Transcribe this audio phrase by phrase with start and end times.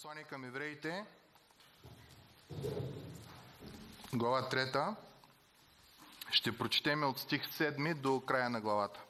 [0.00, 1.04] Послание към евреите,
[4.12, 4.94] глава 3.
[6.30, 9.00] Ще прочетем от стих 7 до края на главата.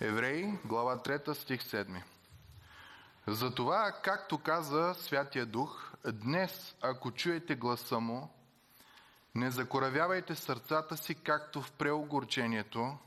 [0.00, 2.02] Евреи, глава 3, стих 7.
[3.26, 8.30] Затова, както каза Святия Дух, днес, ако чуете гласа му,
[9.34, 12.98] не закоравявайте сърцата си, както в преогорчението,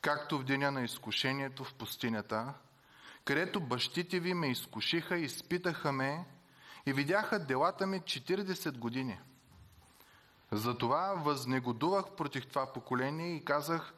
[0.00, 2.54] както в деня на изкушението в пустинята,
[3.24, 6.24] където бащите ви ме изкушиха, изпитаха ме
[6.86, 9.20] и видяха делата ми 40 години.
[10.52, 13.94] Затова възнегодувах против това поколение и казах,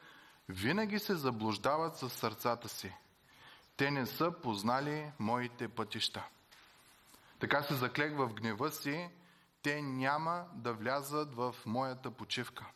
[0.49, 2.95] винаги се заблуждават със сърцата си.
[3.77, 6.25] Те не са познали моите пътища.
[7.39, 9.09] Така се заклех в гнева си,
[9.63, 12.67] те няма да влязат в моята почивка.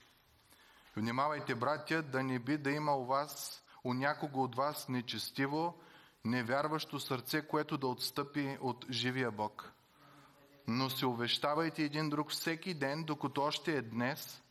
[0.97, 5.75] Внимавайте, братя, да не би да има у вас, у някого от вас нечестиво,
[6.25, 9.73] невярващо сърце, което да отстъпи от живия Бог.
[10.69, 14.43] Но се увещавайте един друг всеки ден, докато още е днес,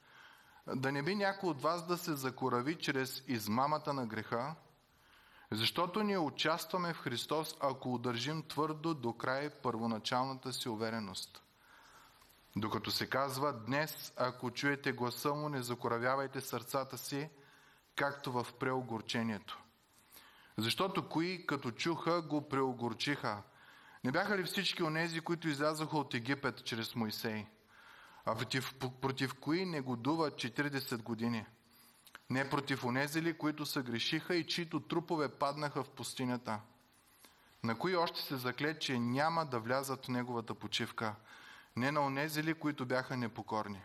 [0.75, 4.55] да не би някой от вас да се закорави чрез измамата на греха,
[5.51, 11.44] защото ние участваме в Христос, ако удържим твърдо до край първоначалната си увереност.
[12.57, 17.29] Докато се казва днес, ако чуете гласа му, не закоравявайте сърцата си,
[17.95, 19.63] както в преогорчението.
[20.57, 23.41] Защото кои като чуха, го преогорчиха.
[24.03, 27.45] Не бяха ли всички онези, които излязоха от Египет чрез Моисей?
[28.25, 31.45] А против, против кои негодува 40 години?
[32.29, 36.59] Не против онези ли, които са грешиха и чието трупове паднаха в пустинята?
[37.63, 41.15] На кои още се закле, че няма да влязат в неговата почивка?
[41.77, 43.81] Не на онези ли, които бяха непокорни?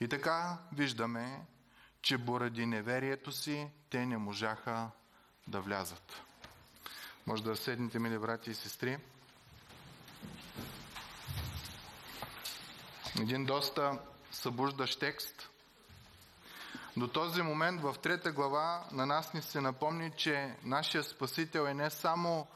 [0.00, 1.40] И така виждаме,
[2.02, 4.90] че поради неверието си те не можаха
[5.48, 6.22] да влязат.
[7.26, 8.98] Може да седнете, мили брати и сестри.
[13.20, 13.98] Един доста
[14.32, 15.50] събуждащ текст.
[16.96, 21.74] До този момент в трета глава на нас ни се напомни, че нашия Спасител е
[21.74, 22.46] не само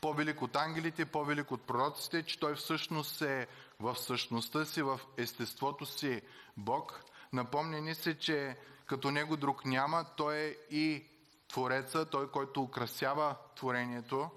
[0.00, 3.46] по-велик от ангелите, по-велик от пророците, че той всъщност е
[3.80, 6.22] в същността си, в естеството си
[6.56, 7.04] Бог.
[7.32, 11.04] Напомня ни се, че като него друг няма, той е и
[11.48, 14.30] Твореца, той, който украсява творението,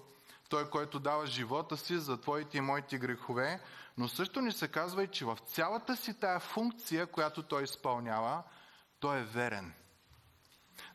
[0.48, 3.60] той, който дава живота си за твоите и моите грехове,
[3.98, 8.42] но също ни се казва и, че в цялата си тая функция, която той изпълнява,
[9.00, 9.74] той е верен.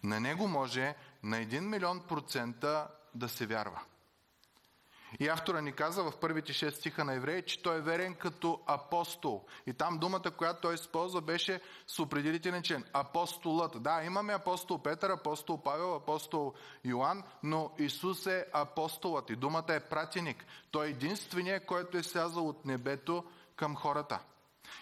[0.04, 3.82] На него може на 1 милион процента да се вярва.
[5.20, 8.62] И автора ни каза в първите 6 стиха на евреи, че той е верен като
[8.68, 9.46] апостол.
[9.68, 12.86] И там думата, която той използва, беше с определителен член.
[12.94, 13.84] Апостолът.
[13.84, 16.54] Да, имаме апостол Петър, апостол Павел, апостол
[16.84, 19.30] Йоанн, но Исус е апостолът.
[19.30, 20.46] И думата е пратеник.
[20.72, 23.24] Той е единственият, който е слязал от небето
[23.56, 24.20] към хората.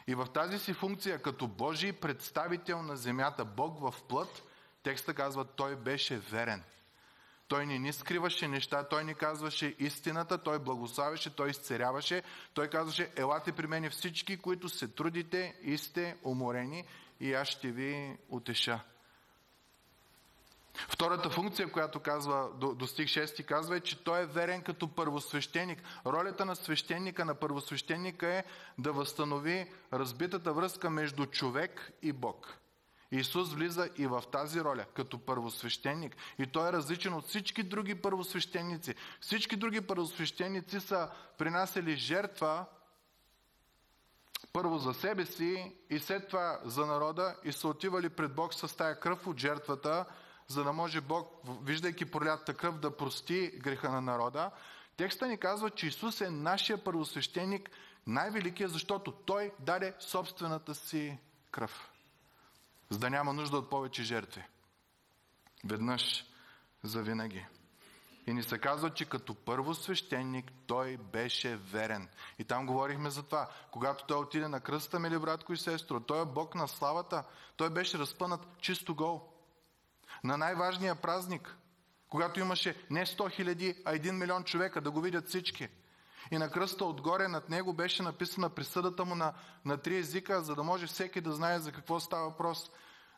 [0.07, 4.43] И в тази си функция, като Божий представител на земята, Бог в плът,
[4.83, 6.63] текста казва, той беше верен.
[7.51, 12.23] Той не ни скриваше неща, той ни казваше истината, той благославяше, той изцеряваше.
[12.53, 16.85] Той казваше, елате при мен всички, които се трудите и сте уморени
[17.19, 18.79] и аз ще ви утеша.
[20.73, 25.83] Втората функция, която казва до стих 6, казва е, че той е верен като първосвещеник.
[26.05, 28.43] Ролята на свещеника, на първосвещеника е
[28.77, 32.57] да възстанови разбитата връзка между човек и Бог.
[33.11, 36.15] Исус влиза и в тази роля, като първосвещеник.
[36.39, 38.95] И той е различен от всички други първосвещеници.
[39.21, 42.65] Всички други първосвещеници са принасяли жертва
[44.53, 48.77] първо за себе си и след това за народа и са отивали пред Бог с
[48.77, 50.05] тая кръв от жертвата,
[50.47, 54.51] за да може Бог, виждайки пролятата кръв, да прости греха на народа.
[54.97, 57.69] Текста ни казва, че Исус е нашия първосвещеник,
[58.07, 61.17] най-великия, защото Той даде собствената си
[61.51, 61.90] кръв
[62.91, 64.43] за да няма нужда от повече жертви.
[65.65, 66.25] Веднъж
[66.83, 67.45] за винаги.
[68.27, 72.09] И ни се казва, че като първо свещеник той беше верен.
[72.39, 73.49] И там говорихме за това.
[73.71, 77.23] Когато той отиде на кръста, мили братко и сестро, той е Бог на славата.
[77.55, 79.29] Той беше разпънат чисто гол.
[80.23, 81.57] На най-важния празник,
[82.09, 85.67] когато имаше не 100 хиляди, а 1 милион човека да го видят всички–
[86.31, 89.33] и на кръста отгоре над него беше написана присъдата му на,
[89.65, 92.71] на три езика, за да може всеки да знае за какво става въпрос.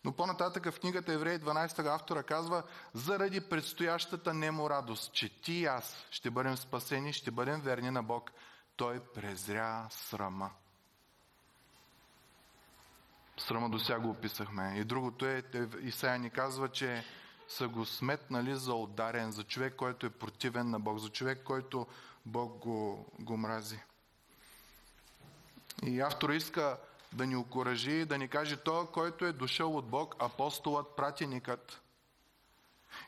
[0.06, 2.64] Но по-нататък в книгата Евреи 12 автора казва,
[2.94, 8.04] заради предстоящата немо радост, че ти и аз ще бъдем спасени, ще бъдем верни на
[8.04, 8.32] Бог,
[8.76, 10.52] той презря срама.
[13.38, 14.74] Срама до сега го описахме.
[14.78, 15.44] И другото е,
[15.82, 17.04] Исаия ни казва, че
[17.48, 21.88] са го сметнали за ударен, за човек, който е противен на Бог, за човек, който
[22.25, 23.80] Бог го, го мрази.
[25.84, 26.78] И автор иска
[27.14, 31.81] да ни окоръжи, да ни каже, той, който е дошъл от Бог, апостолът, пратеникът,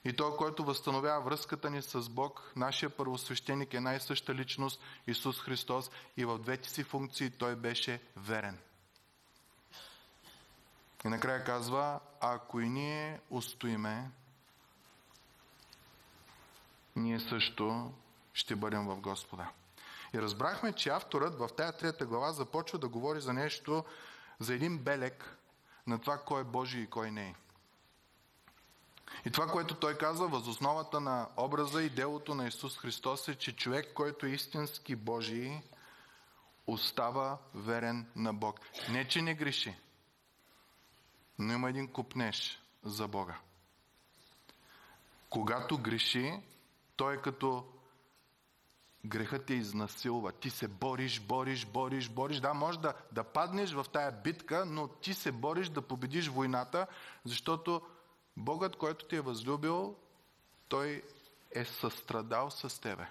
[0.05, 5.91] и той, който възстановява връзката ни с Бог, нашия първосвещеник е най-съща личност, Исус Христос,
[6.17, 8.57] и в двете си функции той беше верен.
[11.05, 14.11] И накрая казва, ако и ние устоиме,
[16.95, 17.93] ние също
[18.35, 19.49] ще бъдем в Господа.
[20.13, 23.85] И разбрахме, че авторът в тая трета глава започва да говори за нещо,
[24.39, 25.37] за един белек
[25.87, 27.35] на това кой е Божий и кой не е.
[29.25, 33.55] И това, което той казва, възосновата на образа и делото на Исус Христос е, че
[33.55, 35.61] човек, който е истински Божий,
[36.67, 38.59] остава верен на Бог.
[38.89, 39.75] Не, че не греши,
[41.39, 43.37] но има един купнеж за Бога.
[45.29, 46.39] Когато греши,
[46.95, 47.74] той е като
[49.05, 50.31] грехът те изнасилва.
[50.31, 52.39] Ти се бориш, бориш, бориш, бориш.
[52.39, 56.87] Да, може да, да паднеш в тая битка, но ти се бориш да победиш войната,
[57.23, 57.81] защото
[58.37, 59.95] Богът, който ти е възлюбил,
[60.67, 61.03] той
[61.51, 63.07] е състрадал с тебе.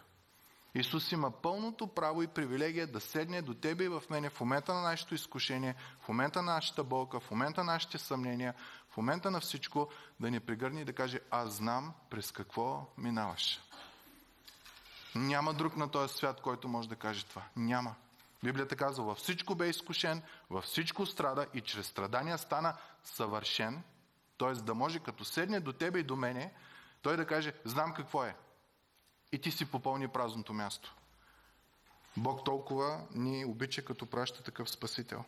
[0.74, 4.74] Исус има пълното право и привилегия да седне до тебе и в мене в момента
[4.74, 8.54] на нашето изкушение, в момента на нашата болка, в момента на нашите съмнения,
[8.90, 9.88] в момента на всичко,
[10.20, 13.60] да ни пригърне и да каже, аз знам през какво минаваш.
[15.14, 17.42] Няма друг на този свят, който може да каже това.
[17.56, 17.94] Няма.
[18.44, 23.82] Библията казва, във всичко бе изкушен, във всичко страда и чрез страдания стана съвършен,
[24.38, 24.52] т.е.
[24.52, 26.52] да може като седне до тебе и до мене,
[27.02, 28.36] той да каже, знам какво е.
[29.32, 30.94] И ти си попълни празното място.
[32.16, 35.24] Бог толкова ни обича, като праща такъв Спасител.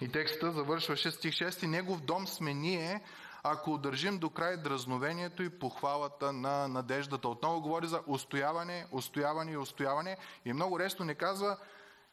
[0.00, 1.66] И текста завършваше стих 6.
[1.66, 3.02] Негов дом сме ние,
[3.42, 7.28] ако удържим до край дразновението и похвалата на надеждата.
[7.28, 10.16] Отново говори за устояване, устояване и устояване.
[10.44, 11.56] И много ресно не казва,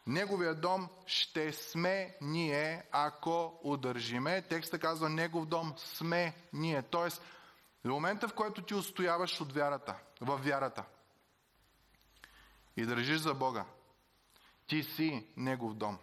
[0.08, 4.42] Неговия дом ще сме ние, ако удържиме.
[4.42, 6.82] Текста казва, Негов дом сме ние.
[6.82, 7.22] Тоест,
[7.84, 10.84] в момента, в който ти устояваш от вярата, в вярата
[12.78, 13.66] и държиш за Бога,
[14.68, 15.98] ти си Негов дом.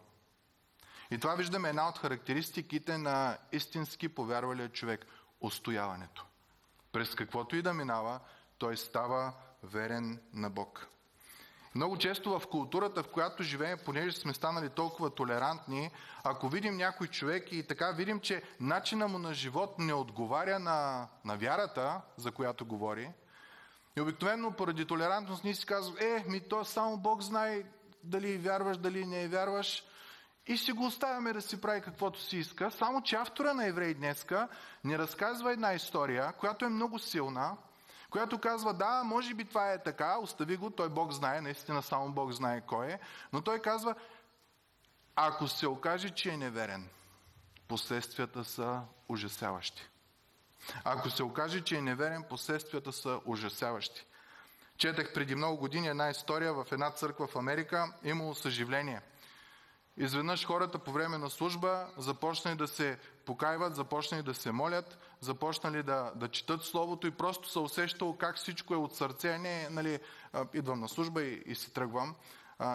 [1.14, 5.06] И това виждаме една от характеристиките на истински повярвалия човек–
[5.40, 6.25] устояването.
[6.93, 8.20] През каквото и да минава,
[8.58, 9.32] той става
[9.62, 10.87] верен на Бог.
[11.75, 15.90] Много често в културата, в която живеем, понеже сме станали толкова толерантни,
[16.25, 21.08] ако видим някой човек и така видим, че начина му на живот не отговаря на,
[21.25, 23.10] на вярата, за която говори,
[23.96, 27.62] и обикновено поради толерантност ние си казваме, е, ми то само Бог знае
[28.05, 29.84] дали вярваш, дали не вярваш,
[30.46, 32.70] и си го оставяме да си прави каквото си иска.
[32.70, 34.49] Само, че автора на Евреи днеска
[34.85, 37.56] ни разказва една история, която е много силна,
[38.11, 42.12] която казва, да, може би това е така, остави го, той Бог знае, наистина само
[42.12, 42.99] Бог знае кой е,
[43.32, 43.94] но той казва,
[45.17, 46.88] ако се окаже, че е неверен,
[47.69, 49.88] последствията са ужасяващи.
[50.85, 54.06] Ако се окаже, че е неверен, последствията са ужасяващи.
[54.76, 59.00] Четах преди много години една история в една църква в Америка, имало съживление–
[59.96, 65.82] Изведнъж хората по време на служба започнали да се покайват, започнали да се молят, започнали
[65.82, 69.99] да, да четат Словото и просто се усещало как всичко е от сърце, не нали,
[70.55, 72.15] идвам на служба и, и си тръгвам,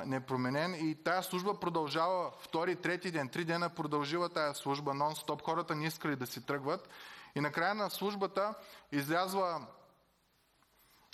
[0.05, 0.89] непроменен.
[0.89, 5.41] И тая служба продължава втори, трети ден, три дена продължила тая служба нон-стоп.
[5.41, 6.89] Хората не искали да си тръгват.
[7.35, 8.53] И накрая на службата
[8.91, 9.67] излязла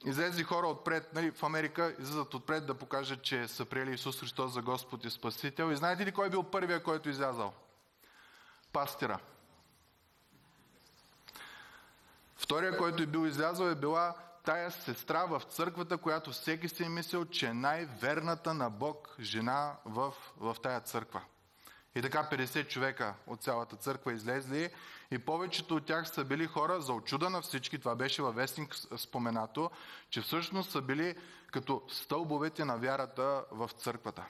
[0.04, 4.52] Излезли хора отпред, нали, в Америка излизат отпред да покажат, че са приели Исус Христос
[4.52, 5.72] за Господ и Спасител.
[5.72, 7.54] И знаете ли кой е бил първия, който излязал?
[8.74, 9.20] Пастира.
[12.36, 16.90] Втория, който е бил излязъл, е била тая сестра в църквата, която всеки си е
[16.90, 21.22] мислил, че е най-верната на Бог жена в, в тая църква.
[21.96, 24.70] И така 50 човека от цялата църква излезли
[25.12, 28.76] и повечето от тях са били хора за очуда на всички, това беше във вестник
[28.98, 29.72] споменато,
[30.10, 31.16] че всъщност са били
[31.52, 34.26] като стълбовете на вярата в църквата.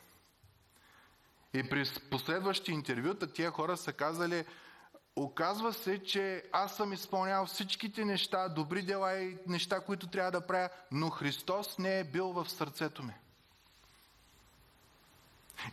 [1.53, 4.45] И при последващи интервюта тия хора са казали,
[5.15, 10.47] оказва се, че аз съм изпълнявал всичките неща, добри дела и неща, които трябва да
[10.47, 13.13] правя, но Христос не е бил в сърцето ми.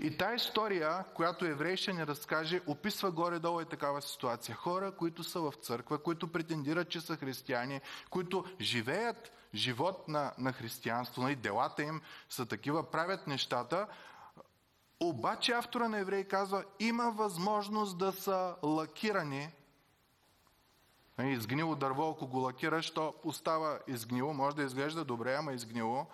[0.00, 4.54] И тази история, която еврей ще ни разкаже, описва горе-долу и такава ситуация.
[4.54, 10.52] Хора, които са в църква, които претендират, че са християни, които живеят живот на, на
[10.52, 13.86] християнство, и нали, делата им са такива, правят нещата,
[15.00, 19.48] обаче автора на еврей казва, има възможност да са лакирани
[21.18, 24.34] Нали, изгнило дърво, ако го лакираш, то остава изгнило.
[24.34, 26.06] Може да изглежда добре, ама изгнило.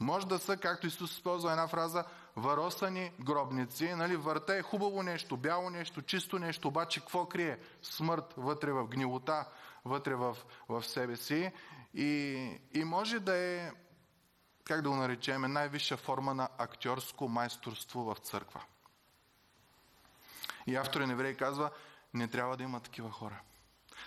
[0.00, 2.04] Може да са, както Исус използва една фраза,
[2.36, 3.94] варосани гробници.
[3.94, 7.58] Нали, върта е хубаво нещо, бяло нещо, чисто нещо, обаче какво крие?
[7.82, 9.48] Смърт вътре в гнилота,
[9.84, 10.36] вътре в,
[10.68, 11.52] в себе си.
[11.94, 13.70] И, и може да е,
[14.64, 18.62] как да го наречем, най-висша форма на актьорско майсторство в църква.
[20.66, 21.70] И автор на Еврей казва,
[22.14, 23.40] не трябва да има такива хора.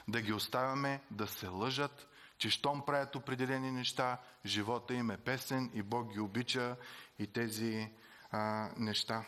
[0.07, 2.07] Да ги оставяме да се лъжат,
[2.37, 6.75] че щом правят определени неща, живота им е песен и Бог ги обича
[7.19, 7.91] и тези
[8.31, 9.25] а, неща.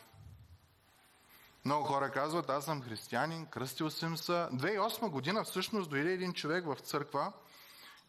[1.65, 4.31] Много хора казват, аз съм християнин, кръстил съм се.
[4.31, 7.33] 2008 година всъщност дойде един човек в църква.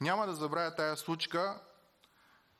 [0.00, 1.60] Няма да забравя тая случка.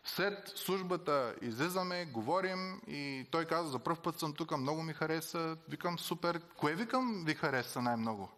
[0.04, 5.56] След службата излизаме, говорим и той каза, за първ път съм тук, много ми хареса.
[5.68, 6.40] Викам, супер.
[6.56, 8.30] Кое викам ви хареса най-много?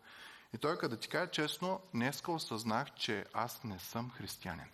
[0.54, 4.66] И той, като ти кажа честно, днеска осъзнах, че аз не съм християнин.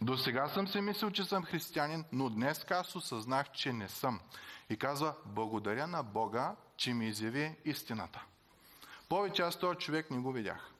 [0.00, 4.20] До сега съм си мислил, че съм християнин, но днес аз осъзнах, че не съм.
[4.70, 8.24] И казва, благодаря на Бога, че ми изяви истината.
[9.08, 10.70] Повече аз този човек не го видях.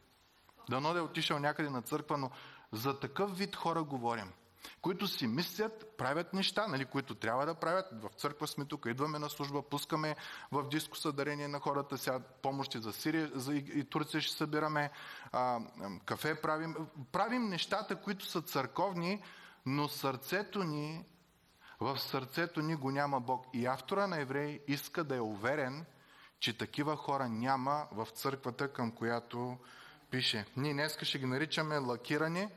[0.70, 2.30] Дано да е отишъл някъде на църква, но
[2.72, 4.32] за такъв вид хора говорим
[4.82, 7.86] които си мислят, правят неща, нали, които трябва да правят.
[7.92, 10.16] В църква сме тук, идваме на служба, пускаме
[10.52, 14.90] в диско дарение на хората, сега помощи за Сирия за и, и Турция ще събираме,
[15.32, 15.60] а,
[16.04, 16.76] кафе правим.
[17.12, 19.22] Правим нещата, които са църковни,
[19.66, 21.04] но сърцето ни,
[21.80, 23.46] в сърцето ни го няма Бог.
[23.52, 25.86] И автора на Евреи иска да е уверен,
[26.40, 29.58] че такива хора няма в църквата, към която
[30.10, 30.46] пише.
[30.56, 32.48] Ние днес ще ги наричаме лакирани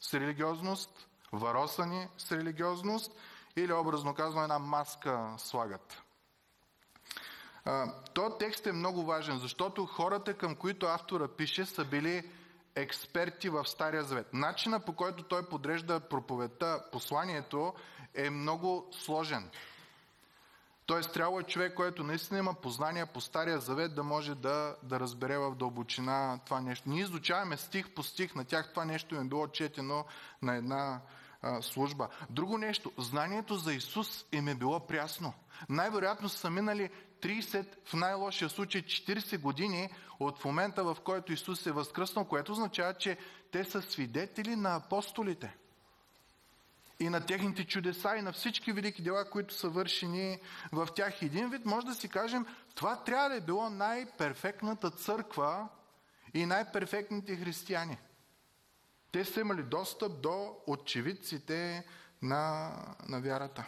[0.00, 3.12] с религиозност, варосани с религиозност
[3.56, 6.02] или образно казано една маска слагат.
[8.14, 12.30] То текст е много важен, защото хората, към които автора пише, са били
[12.74, 14.26] експерти в Стария Завет.
[14.32, 17.74] Начина по който той подрежда проповедта, посланието
[18.14, 19.50] е много сложен.
[20.86, 25.00] Тоест трябва е човек, който наистина има познания по Стария Завет, да може да, да
[25.00, 26.88] разбере в дълбочина това нещо.
[26.88, 30.04] Ние изучаваме стих по стих, на тях това нещо им е било четено
[30.42, 31.00] на една
[31.60, 32.08] служба.
[32.30, 35.32] Друго нещо, знанието за Исус им е било прясно.
[35.68, 36.90] Най-вероятно са минали
[37.22, 42.94] 30, в най-лошия случай 40 години от момента, в който Исус е възкръснал, което означава,
[42.94, 43.18] че
[43.52, 45.54] те са свидетели на апостолите
[47.00, 50.38] и на техните чудеса и на всички велики дела, които са вършени
[50.72, 51.22] в тях.
[51.22, 55.68] Един вид може да си кажем, това трябва да е било най-перфектната църква
[56.34, 57.98] и най-перфектните християни.
[59.12, 61.86] Те са имали достъп до очевидците
[62.22, 62.72] на,
[63.08, 63.64] на вярата.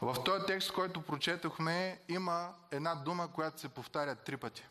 [0.00, 4.64] В този текст, който прочетохме, има една дума, която се повтаря три пъти.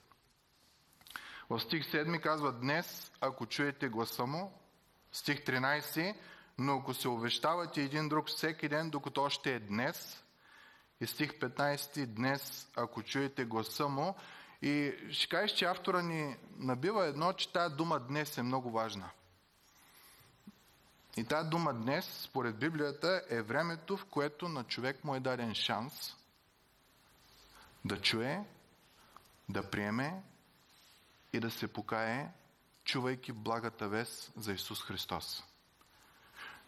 [1.49, 4.59] В стих 7 казва Днес, ако чуете гласа му,
[5.11, 6.15] стих 13,
[6.57, 10.23] но ако се увещавате един друг всеки ден, докато още е днес,
[11.01, 14.15] и стих 15, днес, ако чуете гласа му,
[14.61, 19.09] и ще кажеш, че автора ни набива едно, че тази дума днес е много важна.
[21.17, 25.55] И тази дума днес, според Библията, е времето, в което на човек му е даден
[25.55, 26.15] шанс
[27.85, 28.45] да чуе,
[29.49, 30.23] да приеме
[31.33, 32.31] и да се покае,
[32.83, 35.43] чувайки благата вест за Исус Христос.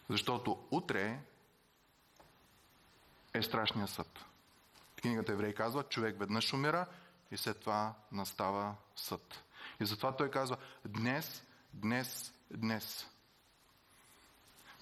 [0.10, 1.20] Защото утре
[3.34, 4.26] е страшния съд.
[5.02, 6.86] Книгата Еврей казва, човек веднъж умира
[7.32, 9.44] и след това настава съд.
[9.80, 11.44] И затова той казва, днес,
[11.74, 13.08] днес, днес.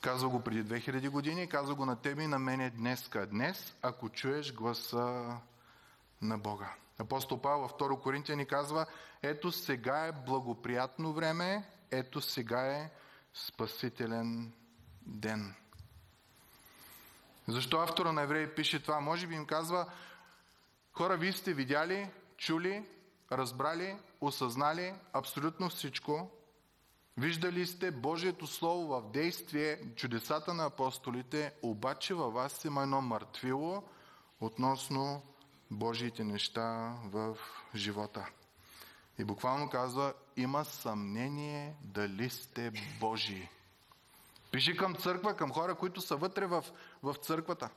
[0.02, 3.26] Казва го преди 2000 години, казва го на тебе и на мене днеска.
[3.26, 5.38] Днес, ако чуеш гласа
[6.22, 6.74] на Бога.
[7.00, 8.86] Апостол Павел във 2 Коринтия ни казва,
[9.22, 12.92] ето сега е благоприятно време, ето сега е
[13.34, 14.54] спасителен
[15.02, 15.56] ден.
[17.48, 19.00] Защо автора на Евреи пише това?
[19.00, 19.86] Може би им казва,
[20.94, 22.86] хора, вие сте видяли, чули,
[23.32, 26.32] разбрали, осъзнали абсолютно всичко.
[27.18, 33.84] Виждали сте Божието Слово в действие, чудесата на апостолите, обаче във вас има едно мъртвило
[34.42, 35.24] относно
[35.72, 37.38] Божиите неща в
[37.76, 38.30] живота.
[39.20, 43.50] И буквално казва, има съмнение дали сте Божии.
[44.52, 46.66] Пише към църква, към хора, които са вътре в,
[47.04, 47.70] в църквата.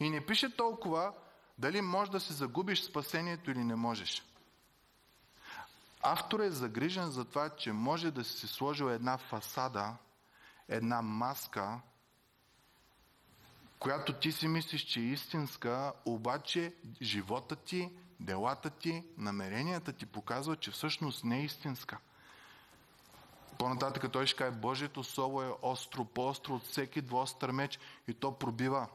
[0.00, 1.12] И не пише толкова
[1.58, 4.22] дали можеш да си загубиш спасението или не можеш.
[6.02, 9.96] Автор е загрижен за това, че може да си сложил една фасада,
[10.68, 11.80] една маска,
[13.78, 20.60] която ти си мислиш, че е истинска, обаче живота ти делата ти, намеренията ти показват,
[20.60, 21.98] че всъщност не е истинска.
[23.58, 28.38] По-нататък той ще каже, Божието Слово е остро, по-остро от всеки двостър меч и то
[28.38, 28.88] пробива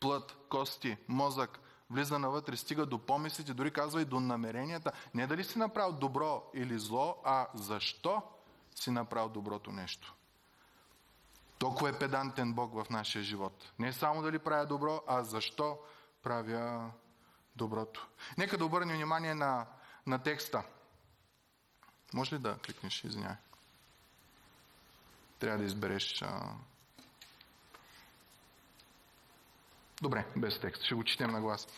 [0.00, 1.60] плът, кости, мозък,
[1.92, 4.92] влиза навътре, стига до помислите, дори казва и до намеренията.
[5.14, 8.22] Не дали си направил добро или зло, а защо
[8.74, 10.14] си направил доброто нещо.
[11.58, 13.72] Толкова е педантен Бог в нашия живот.
[13.78, 15.78] Не само дали правя добро, а защо
[16.22, 16.90] правя
[17.56, 18.08] доброто.
[18.38, 19.66] Нека да обърнем внимание на,
[20.06, 20.62] на текста.
[22.14, 23.36] Може ли да кликнеш, извинявай?
[25.38, 26.22] Трябва да избереш...
[26.22, 26.54] А...
[30.02, 30.82] Добре, без текст.
[30.82, 31.68] Ще го четем на глас.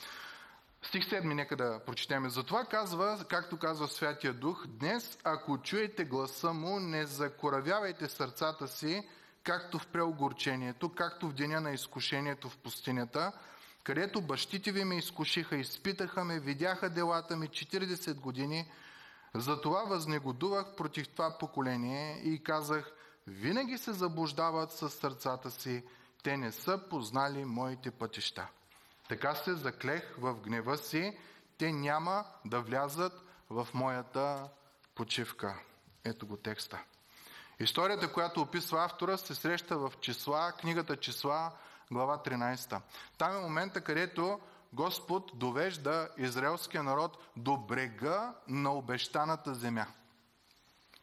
[0.83, 2.31] Стих 7, нека да прочетем.
[2.31, 9.09] Затова казва, както казва Святия Дух, днес, ако чуете гласа му, не закоравявайте сърцата си,
[9.43, 13.33] както в преогорчението, както в деня на изкушението в пустинята,
[13.83, 18.71] където бащите ви ме изкушиха, изпитаха ме, видяха делата ми 40 години,
[19.35, 22.93] затова възнегодувах против това поколение и казах,
[23.27, 25.83] винаги се заблуждават с сърцата си,
[26.25, 28.47] те не са познали моите пътища.
[29.09, 31.19] Така се заклех в гнева си,
[31.59, 33.13] те няма да влязат
[33.51, 34.49] в моята
[34.95, 35.59] почивка.
[36.05, 36.83] Ето го текста.
[37.61, 41.53] Историята, която описва автора, се среща в числа, книгата числа,
[41.91, 42.81] глава 13.
[43.19, 44.41] Там е момента, където
[44.73, 49.87] Господ довежда израелския народ до брега на обещаната земя.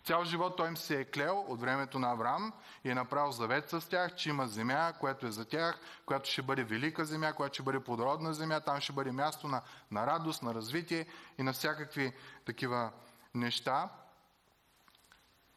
[0.03, 2.53] Цял живот той им се е клел от времето на Авраам
[2.83, 6.41] и е направил завет с тях, че има земя, която е за тях, която ще
[6.41, 10.43] бъде велика земя, която ще бъде плодородна земя, там ще бъде място на, на радост,
[10.43, 11.05] на развитие
[11.37, 12.13] и на всякакви
[12.45, 12.91] такива
[13.35, 13.89] неща.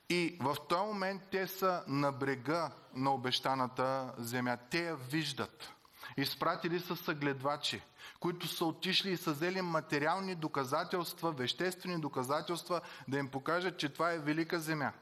[0.08, 4.56] И в този момент те са на брега на обещаната земя.
[4.70, 5.74] Те я виждат.
[6.16, 7.82] Изпратили са съгледвачи,
[8.20, 14.12] които са отишли и са взели материални доказателства, веществени доказателства, да им покажат, че това
[14.12, 14.92] е велика земя.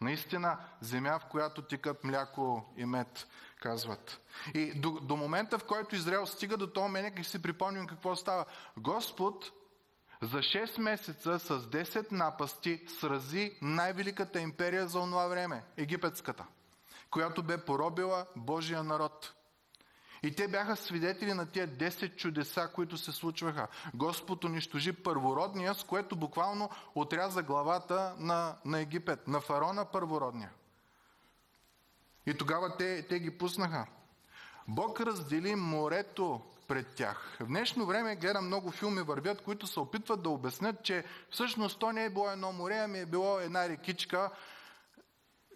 [0.00, 3.26] Наистина земя, в която тикат мляко и мед,
[3.60, 4.20] казват.
[4.54, 8.16] И до, до момента, в който Израел стига до този момент, и си припомним какво
[8.16, 8.44] става.
[8.76, 9.52] Господ
[10.22, 16.44] за 6 месеца с 10 напасти срази най-великата империя за онова време– египетската,
[17.10, 19.34] която бе поробила Божия народ.
[20.22, 23.68] И те бяха свидетели на тия 10 чудеса, които се случваха.
[23.94, 30.50] Господ унищожи първородния, с което буквално отряза главата на, на Египет, на фараона първородния.
[32.26, 33.86] И тогава те, те ги пуснаха.
[34.68, 37.36] Бог раздели морето пред тях.
[37.40, 41.92] В днешно време гледам много филми вървят, които се опитват да обяснят, че всъщност то
[41.92, 44.30] не е било едно море, ами е било една рекичка,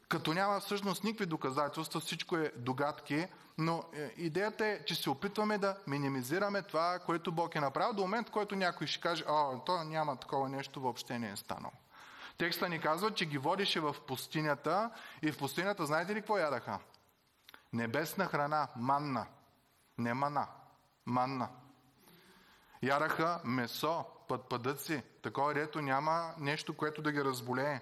[0.08, 3.26] като няма всъщност никакви доказателства, всичко е догадки,
[3.58, 8.02] но е, идеята е, че се опитваме да минимизираме това, което Бог е направил, до
[8.02, 11.72] момент, който някой ще каже, а, то няма такова нещо, въобще не е станало.
[12.38, 14.90] Текста ни казва, че ги водише в пустинята
[15.22, 16.78] и в пустинята, знаете ли какво ядаха?
[17.72, 19.26] Небесна храна, манна.
[19.98, 20.46] Не мана,
[21.06, 21.48] манна.
[22.82, 24.04] Яраха месо,
[24.50, 27.80] пъдъци, такова дето няма нещо, което да ги разболее.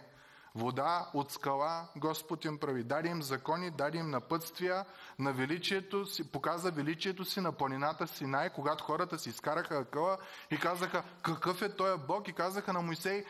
[0.55, 2.85] Вода от скала Господ им прави.
[2.85, 4.85] Даде им закони, даде им напътствия
[5.19, 10.19] на величието си, показа величието си на планината Синай, когато хората си изкараха акъла
[10.51, 13.25] и казаха какъв е той Бог и казаха на Моисей,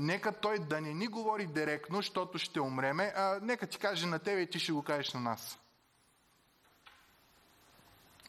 [0.00, 4.18] нека той да не ни говори директно, защото ще умреме, а нека ти каже на
[4.18, 5.61] тебе и ти ще го кажеш на нас.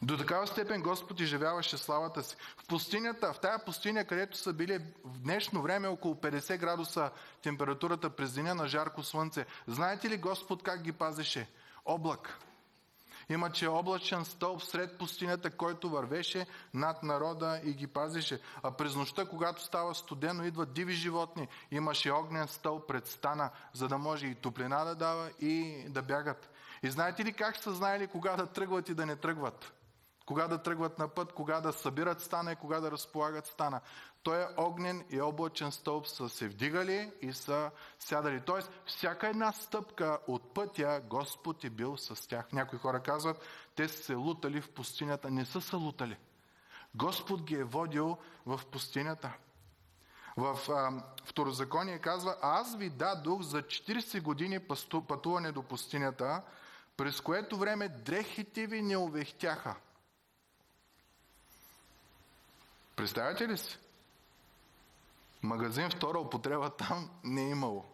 [0.04, 2.36] До такава степен Господ изживяваше славата си.
[2.56, 7.10] В пустинята, в тая пустиня, където са били в днешно време около 50 градуса
[7.42, 11.48] температурата през деня на жарко слънце, знаете ли Господ как ги пазеше?
[11.84, 12.38] Облак.
[13.28, 18.40] Имаше облачен стълб сред пустинята, който вървеше над народа и ги пазеше.
[18.62, 21.48] А през нощта, когато става студено, идват диви животни.
[21.70, 26.50] Имаше огнен стълб пред стана, за да може и топлина да дава и да бягат.
[26.82, 29.72] И знаете ли как са знаели кога да тръгват и да не тръгват?
[30.26, 33.80] Кога да тръгват на път, кога да събират стана и кога да разполагат стана.
[34.22, 38.40] Той е огнен и облачен стълб са се вдигали и са сядали.
[38.40, 42.52] Тоест, всяка една стъпка от пътя Господ е бил с тях.
[42.52, 43.42] Някои хора казват,
[43.76, 45.30] те са се лутали в пустинята.
[45.30, 46.16] Не са се лутали.
[46.94, 49.32] Господ ги е водил в пустинята.
[50.36, 54.60] В а, Второзаконие казва, аз ви дадох за 40 години
[55.08, 56.42] пътуване до пустинята,
[56.96, 59.76] през което време дрехите ви не увехтяха.
[62.96, 63.78] Представяте ли си?
[65.42, 67.84] Магазин втора употреба там не е имало.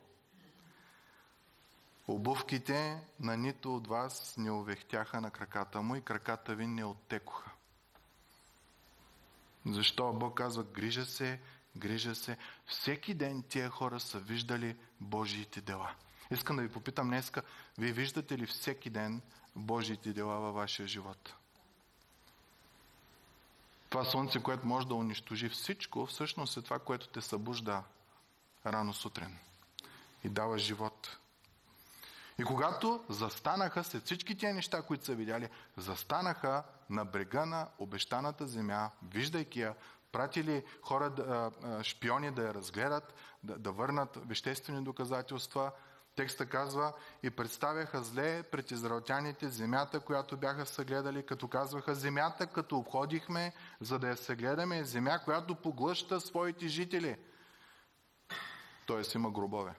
[2.09, 7.51] Обувките на нито от вас не увехтяха на краката му и краката ви не оттекоха.
[9.67, 11.41] Защо Бог казва, грижа се,
[11.77, 12.37] грижа се.
[12.67, 15.95] Всеки ден тия хора са виждали Божиите дела.
[16.31, 17.43] Искам да ви попитам днеска,
[17.79, 19.23] вие виждате ли всеки ден
[19.57, 21.35] Божиите дела във вашия живот?
[23.90, 27.83] Това слънце, което може да унищожи всичко, всъщност е това, което те събужда
[28.66, 29.38] рано сутрин
[30.24, 31.18] и дава живот.
[32.38, 38.46] И когато застанаха след всички тия неща, които са видяли, застанаха на брега на обещаната
[38.46, 39.74] земя, виждайки я,
[40.12, 41.50] пратили хора,
[41.83, 45.72] шпиони да я разгледат, да, да върнат веществени доказателства.
[46.16, 46.92] Текста казва
[47.23, 53.99] и представяха зле пред израелтяните земята, която бяха съгледали, като казваха земята, като обходихме, за
[53.99, 57.16] да я съгледаме, е земя, която поглъща своите жители.
[58.87, 59.75] Тоест има гробове.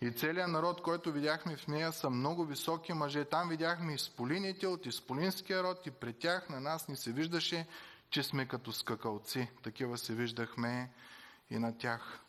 [0.00, 3.24] И целият народ, който видяхме в нея, са много високи мъже.
[3.24, 7.66] Там видяхме изполините от изполинския род и пред тях на нас ни се виждаше,
[8.10, 9.50] че сме като скакалци.
[9.62, 10.92] Такива се виждахме
[11.50, 12.23] и на тях.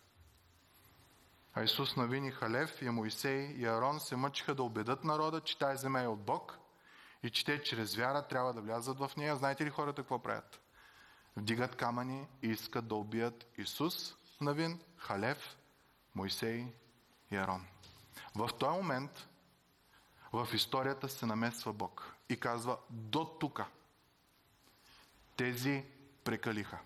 [1.58, 5.82] А Исус навини Халев и Моисей и Арон се мъчиха да убедат народа, че тази
[5.82, 6.58] земя е от Бог
[7.24, 9.36] и че те чрез вяра трябва да влязат в нея.
[9.36, 10.60] Знаете ли хората какво правят?
[11.38, 15.58] Вдигат камъни и искат да убият Исус, Навин, Халев,
[16.16, 16.68] Моисей
[17.32, 17.66] и Арон.
[18.36, 19.28] В този момент
[20.34, 23.66] в историята се намесва Бог и казва до тука.
[25.38, 25.86] Тези
[26.24, 26.80] прекалиха.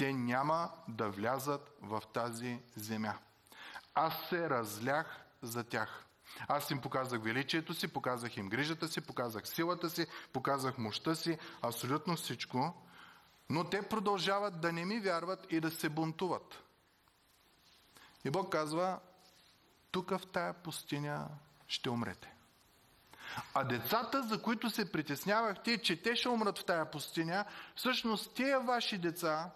[0.00, 3.14] Те няма да влязат в тази земя.
[3.94, 6.06] Аз се разлях за тях.
[6.48, 11.38] Аз им показах величието си, показах им грижата си, показах силата си, показах мощта си,
[11.62, 12.74] абсолютно всичко.
[13.50, 16.62] Но те продължават да не ми вярват и да се бунтуват.
[18.24, 18.98] И Бог казва,
[19.90, 21.28] тук в тая пустиня
[21.68, 22.32] ще умрете.
[23.54, 27.44] А децата, за които се притеснявахте, че те ще умрат в тая пустиня,
[27.76, 29.50] всъщност тия ваши деца,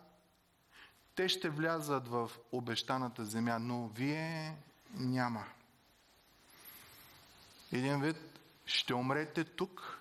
[1.14, 4.56] те ще влязат в обещаната земя, но вие
[4.94, 5.44] няма.
[7.72, 8.16] Един вид,
[8.66, 10.00] ще умрете тук,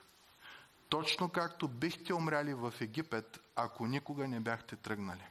[0.89, 5.27] точно както бихте умряли в Египет, ако никога не бяхте тръгнали.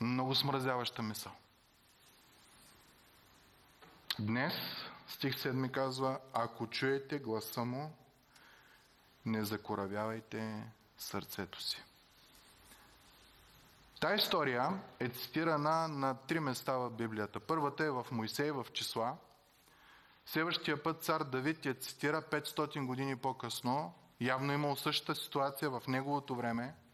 [0.00, 1.32] Много смразяваща мисъл.
[4.18, 4.54] Днес,
[5.08, 7.96] стих 7 казва, ако чуете гласа му,
[9.26, 10.64] не закоравявайте
[10.98, 11.82] сърцето си.
[14.00, 17.40] Та история е цитирана на три места в Библията.
[17.40, 19.16] Първата е в Моисей в числа.
[20.26, 23.94] Следващия път цар Давид я цитира 500 години по-късно.
[24.20, 26.74] Явно имал същата ситуация в неговото време–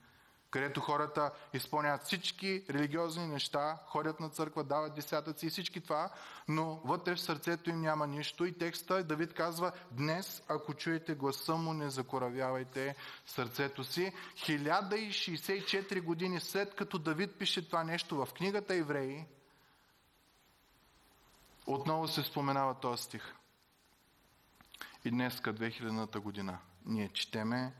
[0.54, 6.10] където хората изпълняват всички религиозни неща, ходят на църква, дават десятъци и всички това,
[6.48, 8.44] но вътре в сърцето им няма нищо.
[8.44, 14.12] И текста Давид казва, днес, ако чуете гласа му, не закоравявайте сърцето си.
[14.36, 19.24] 1064 години след като Давид пише това нещо в книгата Евреи,
[21.66, 23.34] отново се споменава този стих.
[25.04, 27.72] И днеска, 2000-та година, ние четеме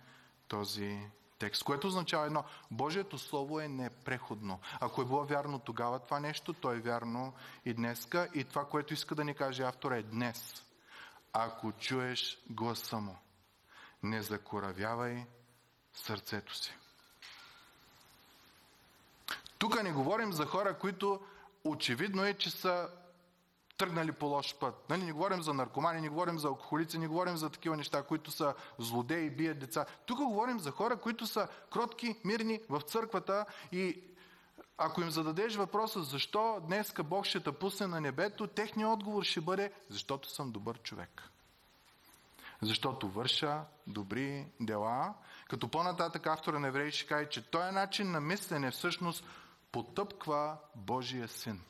[0.48, 2.44] този текст, което означава едно.
[2.70, 4.60] Божието Слово е непреходно.
[4.80, 7.32] Ако е било вярно тогава това нещо, то е вярно
[7.64, 8.28] и днеска.
[8.34, 10.62] И това, което иска да ни каже автора е днес.
[11.32, 13.16] Ако чуеш гласа му,
[14.02, 15.26] не закоравявай
[15.92, 16.74] сърцето си.
[19.58, 21.20] Тук не говорим за хора, които
[21.64, 22.88] очевидно е, че са
[23.76, 24.90] тръгнали по лош път.
[24.90, 28.30] Нали, не говорим за наркомани, не говорим за алкохолици, не говорим за такива неща, които
[28.30, 29.86] са злодеи, бият деца.
[30.06, 34.00] Тук говорим за хора, които са кротки, мирни в църквата и
[34.78, 39.40] ако им зададеш въпроса защо днеска Бог ще те пусне на небето, техният отговор ще
[39.40, 41.22] бъде защото съм добър човек.
[42.62, 45.14] Защото върша добри дела.
[45.48, 49.24] Като по-нататък автора на Евреи ще каже, че този начин на мислене всъщност
[49.72, 51.60] потъпква Божия син.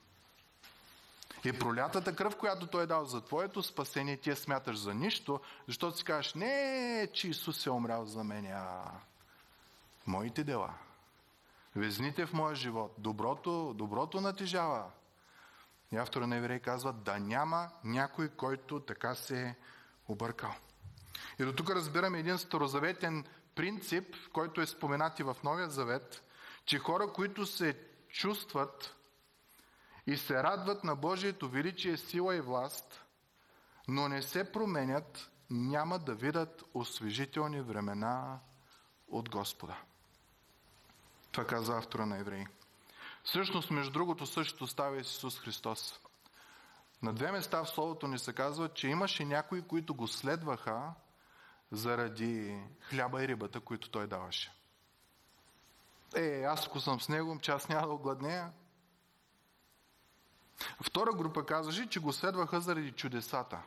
[1.44, 5.40] И пролятата кръв, която той е дал за твоето спасение, ти я смяташ за нищо,
[5.68, 8.90] защото си кажеш, не, че Исус е умрял за мен, а
[10.06, 10.74] моите дела.
[11.76, 12.94] Везните в моя живот.
[12.98, 14.84] Доброто, доброто натежава.
[15.92, 19.54] И автора на Еврей казва, да няма някой, който така се е
[20.08, 20.54] объркал.
[21.38, 26.22] И до тук разбираме един старозаветен принцип, който е споменат и в Новия Завет,
[26.64, 27.78] че хора, които се
[28.08, 28.94] чувстват
[30.06, 33.04] и се радват на Божието величие, сила и власт,
[33.88, 38.38] но не се променят, няма да видят освежителни времена
[39.08, 39.76] от Господа.
[41.32, 42.46] Това каза автора на Евреи.
[43.24, 46.00] Всъщност, между другото, същото става Исус Христос.
[47.02, 50.94] На две места в Словото ни се казва, че имаше някои, които го следваха,
[51.72, 54.52] заради хляба и рибата, които той даваше.
[56.16, 58.52] Е, аз ако съм с него, че аз няма да огладнея.
[60.82, 63.58] Втора група казваше, че го следваха заради чудесата.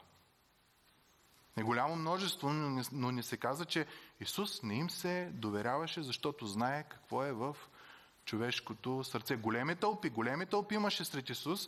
[1.58, 2.50] Е голямо множество,
[2.92, 3.86] но не се каза, че
[4.20, 7.56] Исус не им се доверяваше, защото знае какво е в
[8.26, 9.36] човешкото сърце.
[9.36, 11.68] Големи тълпи, големи тълпи имаше сред Исус,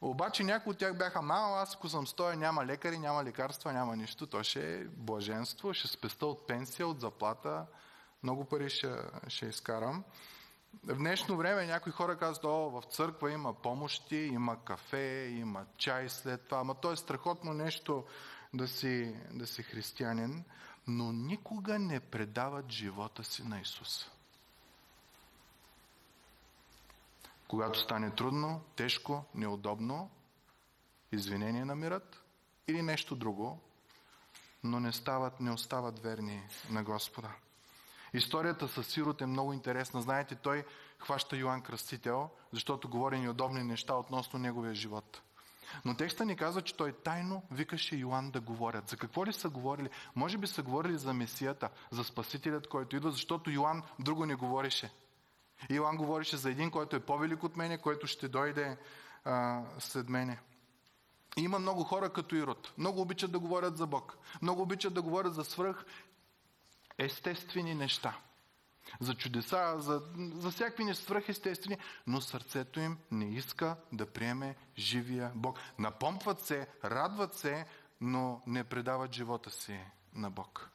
[0.00, 3.96] обаче някои от тях бяха мало, аз ако съм стоя, няма лекари, няма лекарства, няма
[3.96, 4.26] нищо.
[4.26, 7.66] То ще е блаженство, ще спеста от пенсия, от заплата,
[8.22, 8.96] много пари ще,
[9.28, 10.04] ще изкарам.
[10.84, 16.08] В днешно време някои хора казват, о, в църква има помощи, има кафе, има чай
[16.08, 16.60] след това.
[16.60, 18.04] Ама то е страхотно нещо
[18.54, 20.44] да си, да си християнин,
[20.86, 24.10] но никога не предават живота си на Исус.
[27.48, 30.10] Когато стане трудно, тежко, неудобно,
[31.12, 32.22] извинение намират
[32.68, 33.60] или нещо друго,
[34.64, 37.30] но не, стават, не остават верни на Господа.
[38.14, 40.02] Историята с Сирот е много интересна.
[40.02, 40.64] Знаете, той
[40.98, 45.22] хваща Йоанн Кръстител, защото говори неудобни неща относно неговия живот.
[45.84, 48.88] Но текста ни казва, че той тайно викаше Йоанн да говорят.
[48.88, 49.88] За какво ли са говорили?
[50.14, 54.92] Може би са говорили за Месията, за Спасителят, който идва, защото Йоанн друго не говореше.
[55.70, 58.76] Йоанн говореше за един, който е по-велик от мене, който ще дойде
[59.24, 60.40] а, след мене.
[61.36, 62.72] И има много хора като Ирод.
[62.78, 64.18] Много обичат да говорят за Бог.
[64.42, 65.84] Много обичат да говорят за свръх
[66.98, 68.18] естествени неща.
[69.00, 70.02] За чудеса, за,
[70.34, 75.58] за всякакви свръхестествени, но сърцето им не иска да приеме живия Бог.
[75.78, 77.66] Напомпват се, радват се,
[78.00, 79.80] но не предават живота си
[80.14, 80.70] на Бог.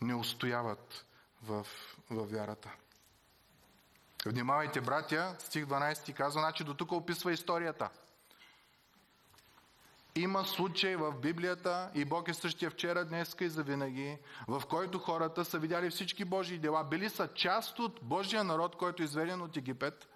[0.00, 1.06] Не устояват
[1.42, 1.66] в,
[2.10, 2.70] в вярата.
[4.26, 7.90] Внимавайте, братя, стих 12 казва, значи до тук описва историята.
[10.18, 15.44] Има случай в Библията и Бог е същия вчера, днеска и завинаги, в който хората
[15.44, 19.56] са видяли всички Божии дела, били са част от Божия народ, който е изведен от
[19.56, 20.08] Египет,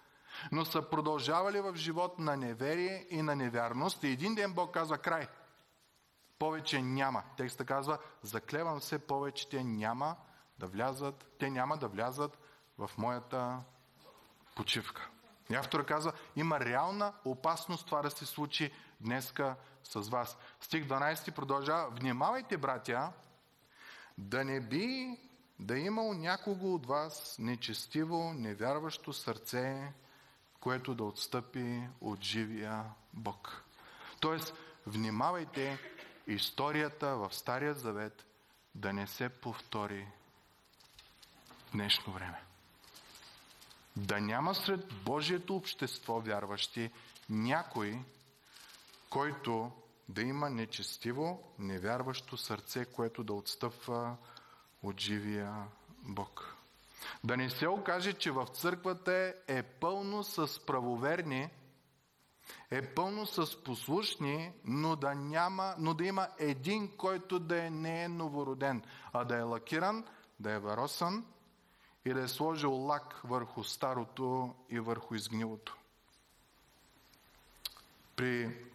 [0.51, 4.03] но са продължавали в живот на неверие и на невярност.
[4.03, 5.27] И един ден Бог казва край.
[6.39, 7.23] Повече няма.
[7.37, 10.15] Текста казва, заклевам се, повече те няма
[10.59, 12.39] да влязат, те няма да влязат
[12.77, 13.59] в моята
[14.55, 15.09] почивка.
[15.51, 20.37] И автора казва, има реална опасност това да се случи днеска с вас.
[20.61, 23.11] Стих 12 продължава, внимавайте, братя,
[24.17, 25.17] да не би
[25.59, 29.93] да имал някого от вас нечестиво, невярващо сърце,
[30.59, 33.63] което да отстъпи от живия Бог.
[34.19, 34.53] Тоест,
[34.87, 35.79] внимавайте
[36.27, 38.25] историята в Стария Завет
[38.75, 40.07] да не се повтори
[41.49, 42.41] в днешно време.
[43.95, 46.91] Да няма сред Божието общество вярващи
[47.29, 47.99] някой,
[49.13, 49.71] който
[50.09, 54.17] да има нечестиво, невярващо сърце, което да отстъпва
[54.83, 55.67] от живия
[56.03, 56.55] Бог.
[57.23, 61.49] Да не се окаже, че в църквата е пълно с правоверни,
[62.71, 68.03] е пълно с послушни, но да, няма, но да има един, който да е не
[68.03, 70.05] е новороден, а да е лакиран,
[70.39, 71.25] да е варосан
[72.05, 75.77] и да е сложил лак върху старото и върху изгнилото.
[78.15, 78.72] При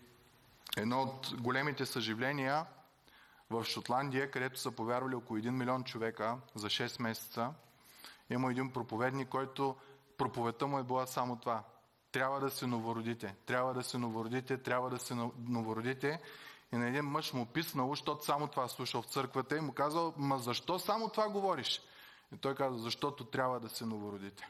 [0.78, 2.66] едно от големите съживления
[3.50, 7.52] в Шотландия, където са повярвали около 1 милион човека за 6 месеца,
[8.30, 9.76] има един проповедник, който
[10.18, 11.62] проповедта му е била само това.
[12.12, 16.20] Трябва да се новородите, трябва да се новородите, трябва да се новородите.
[16.72, 20.14] И на един мъж му писнало, защото само това слушал в църквата и му казал,
[20.16, 21.80] ма защо само това говориш?
[22.34, 24.48] И той каза, защото трябва да се новородите.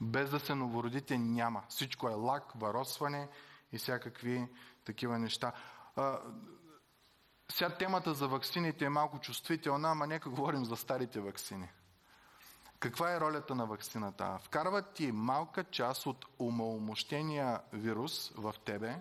[0.00, 1.62] Без да се новородите няма.
[1.68, 3.28] Всичко е лак, варосване
[3.72, 4.48] и всякакви
[4.84, 5.52] такива неща.
[5.96, 6.18] А,
[7.52, 11.68] сега темата за ваксините е малко чувствителна, ама нека говорим за старите ваксини.
[12.78, 14.38] Каква е ролята на вакцината?
[14.42, 19.00] Вкарват ти малка част от умалмощения вирус в тебе,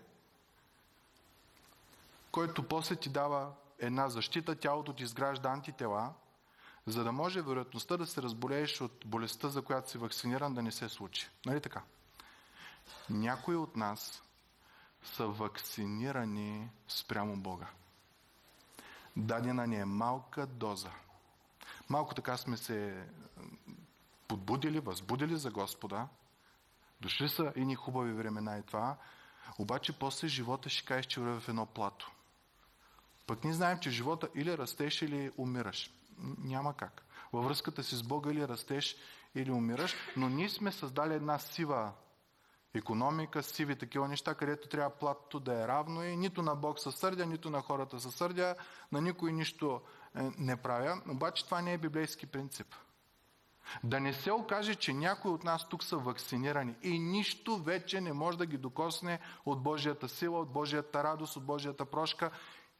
[2.31, 6.13] който после ти дава една защита, тялото ти изгражда антитела,
[6.87, 10.71] за да може вероятността да се разболееш от болестта, за която си вакциниран, да не
[10.71, 11.29] се случи.
[11.45, 11.81] Нали така?
[13.09, 14.23] Някои от нас
[15.03, 17.67] са вакцинирани спрямо Бога.
[19.17, 20.91] Дадена ни е малка доза.
[21.89, 23.07] Малко така сме се
[24.27, 26.07] подбудили, възбудили за Господа.
[27.01, 28.97] Дошли са и ни хубави времена и това.
[29.59, 32.11] Обаче после живота ще кажеш, че в едно плато.
[33.27, 35.91] Пък ние знаем, че живота или растеш, или умираш.
[36.37, 37.05] Няма как.
[37.33, 38.95] Във връзката си с Бога или растеш,
[39.35, 41.91] или умираш, но ние сме създали една сива
[42.73, 46.95] економика, сиви такива неща, където трябва платото да е равно и нито на Бог със
[46.95, 48.55] сърдя, нито на хората със сърдя,
[48.91, 49.81] на никой нищо
[50.15, 51.01] е, не правя.
[51.09, 52.75] Обаче това не е библейски принцип.
[53.83, 58.13] Да не се окаже, че някои от нас тук са вакцинирани и нищо вече не
[58.13, 62.31] може да ги докосне от Божията сила, от Божията радост, от Божията прошка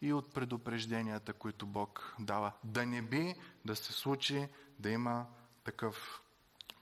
[0.02, 2.52] и от предупрежденията, които Бог дава.
[2.64, 4.48] Да не би да се случи
[4.80, 5.26] да има
[5.64, 6.23] такъв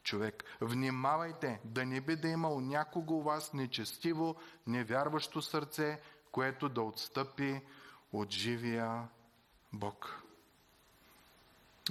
[0.04, 0.44] човек.
[0.62, 4.36] Внимавайте да не би да има у някого у вас нечестиво,
[4.68, 7.62] невярващо сърце, което да отстъпи
[8.14, 9.08] от живия
[9.74, 10.24] Бог.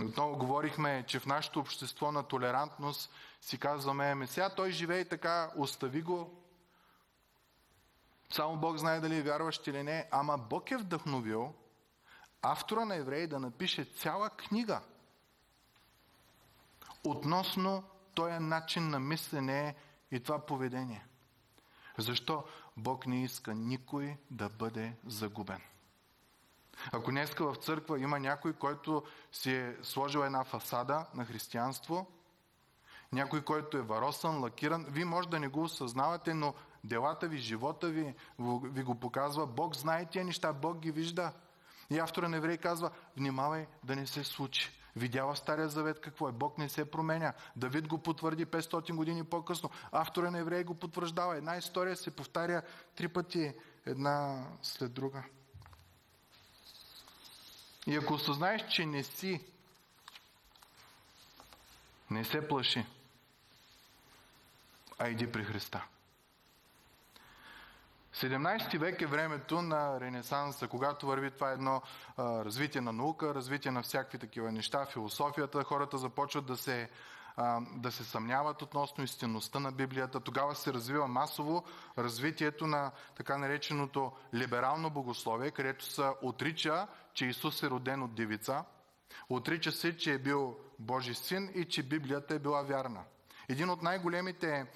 [0.01, 5.51] Отново говорихме, че в нашето общество на толерантност си казваме, ами сега той живее така,
[5.57, 6.43] остави го.
[8.33, 10.09] Само Бог знае дали е вярващ или не.
[10.11, 11.55] Ама Бог е вдъхновил
[12.43, 14.81] автора на евреи да напише цяла книга
[17.05, 19.75] относно този начин на мислене
[20.11, 21.07] и това поведение.
[21.99, 22.45] Защо
[22.77, 25.61] Бог не иска никой да бъде загубен?
[26.93, 32.07] Ако днеска в църква има някой, който си е сложил една фасада на християнство,
[33.13, 37.89] някой, който е варосан, лакиран, вие може да не го осъзнавате, но делата ви, живота
[37.89, 38.15] ви,
[38.63, 39.47] ви го показва.
[39.47, 41.33] Бог знае тия неща, Бог ги вижда.
[41.91, 44.80] И автора на Еврей казва, внимавай да не се случи.
[44.97, 46.33] Видяла Стария завет какво е.
[46.33, 47.33] Бог не се променя.
[47.57, 49.71] Давид го потвърди 500 години по-късно.
[49.93, 51.37] Автора на Евреи го потвърждава.
[51.37, 52.63] Една история се повтаря
[52.97, 53.55] три пъти
[53.87, 55.23] една след друга.
[57.87, 59.45] И ако осъзнаеш, че не си,
[62.11, 62.87] не се плаши,
[64.99, 65.85] а иди при Христа.
[68.21, 71.83] 17 век е времето на Ренесанса, когато върви това едно
[72.17, 76.91] а, развитие на наука, развитие на всякакви такива неща, философията, хората започват да се,
[77.37, 80.21] а, да се съмняват относно истинността на Библията.
[80.21, 81.65] Тогава се развива масово
[81.99, 88.65] развитието на така нареченото либерално богословие, където се отрича, че Исус е роден от девица,
[89.29, 93.01] отрича се, че е бил Божи син и че Библията е била вярна.
[93.49, 94.67] Един от най-големите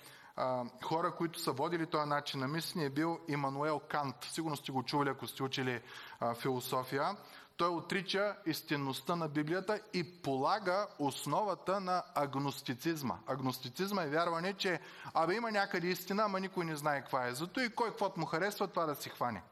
[0.83, 4.17] хора, които са водили този начин на мислене е бил Имануел Кант.
[4.31, 5.83] Сигурно сте го чували, ако сте учили
[6.21, 7.17] а, философия.
[7.57, 13.19] Той отрича истинността на Библията и полага основата на агностицизма.
[13.27, 14.81] Агностицизма е вярване, че
[15.15, 17.35] абе има някъде истина, ама никой не знае каква е.
[17.35, 19.43] Зато и кой каквото му харесва, това да си хване.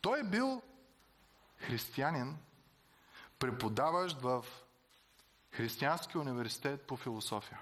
[0.00, 0.62] Той е бил
[1.56, 2.38] християнин,
[3.38, 4.44] преподаващ в
[5.50, 7.60] Християнски университет по философия.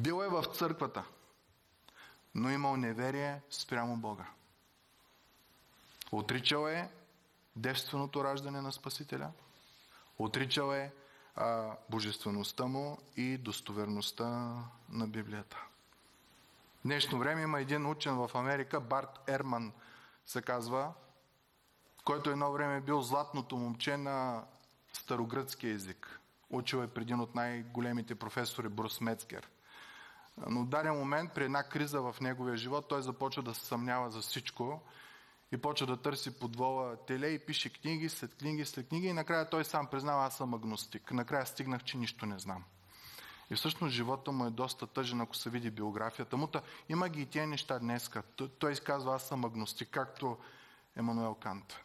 [0.00, 1.04] Бил е в църквата,
[2.34, 4.26] но имал неверие спрямо Бога.
[6.12, 6.90] Отричал е
[7.56, 9.30] девственото раждане на Спасителя,
[10.18, 10.92] отричал е
[11.36, 14.28] а, божествеността му и достоверността
[14.88, 15.64] на Библията.
[16.78, 19.72] В днешно време има един учен в Америка, Барт Ерман
[20.26, 20.92] се казва,
[22.04, 24.44] който едно време е бил златното момче на
[24.92, 26.20] старогръцки език.
[26.50, 29.48] Учил е преди от най-големите професори Брус Мецкер–
[30.48, 34.10] но в даден момент, при една криза в неговия живот, той започва да се съмнява
[34.10, 34.80] за всичко
[35.52, 39.50] и почва да търси подвола теле и пише книги след книги след книги и накрая
[39.50, 41.12] той сам признава, аз съм агностик.
[41.12, 42.64] Накрая стигнах, че нищо не знам.
[43.50, 46.46] И всъщност живота му е доста тъжен, ако се види биографията му.
[46.46, 48.22] Та, има ги и тия неща днеска.
[48.58, 50.36] Той изказва, аз съм агностик, както
[50.96, 51.76] Емануел Кант.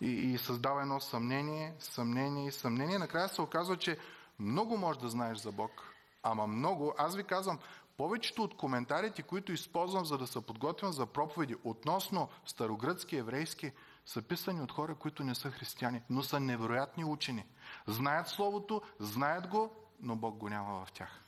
[0.00, 2.98] И, и създава едно съмнение, съмнение и съмнение.
[2.98, 3.98] Накрая се оказва, че
[4.38, 5.95] много можеш да знаеш за Бог,
[6.28, 7.58] Ама много, аз ви казвам,
[7.96, 13.72] повечето от коментарите, които използвам за да се подготвям за проповеди относно старогръцки, еврейски,
[14.06, 17.44] са писани от хора, които не са християни, но са невероятни учени.
[17.86, 21.20] Знаят Словото, знаят го, но Бог го няма в тях.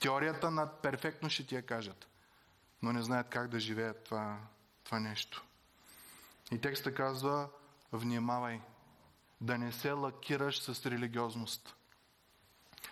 [0.00, 2.08] Теорията на перфектно ще ти я кажат,
[2.82, 4.38] но не знаят как да живеят това,
[4.84, 5.44] това нещо.
[6.52, 7.48] И текста казва,
[7.92, 8.60] внимавай,
[9.40, 11.76] да не се лакираш с религиозност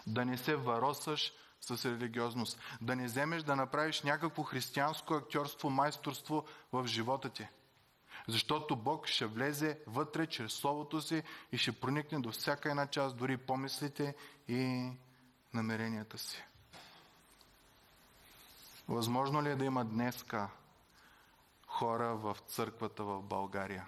[0.08, 6.44] да не се варосаш с религиозност, да не вземеш да направиш някакво християнско актьорство, майсторство
[6.72, 7.48] в живота ти.
[8.28, 13.16] Защото Бог ще влезе вътре чрез Словото си и ще проникне до всяка една част,
[13.16, 14.14] дори помислите
[14.48, 14.90] и
[15.54, 16.44] намеренията си.
[18.88, 20.48] Възможно ли е да има днеска
[21.66, 23.86] хора в църквата в България,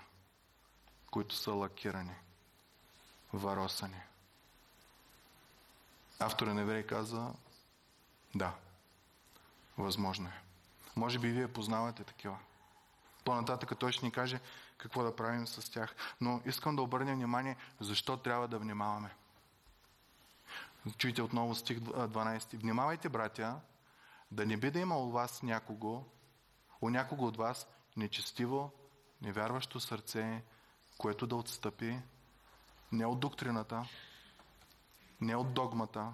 [1.11, 2.15] които са лакирани,
[3.33, 4.03] варосани?
[6.21, 7.33] Автора на Еврей каза,
[8.35, 8.55] да,
[9.79, 10.43] възможно е.
[10.97, 12.39] Може би вие познавате такива.
[13.25, 14.41] По-нататък той ще ни каже
[14.79, 15.95] какво да правим с тях.
[16.21, 19.15] Но искам да обърнем внимание, защо трябва да внимаваме.
[20.99, 22.57] Чуйте отново стих 12.
[22.57, 23.61] Внимавайте, братя,
[24.31, 26.05] да не би да има у вас някого,
[26.81, 27.67] у някого от вас
[27.97, 28.71] нечестиво,
[29.23, 30.43] невярващо сърце,
[30.99, 31.99] което да отстъпи
[32.93, 33.87] не от доктрината,
[35.21, 36.13] не от догмата,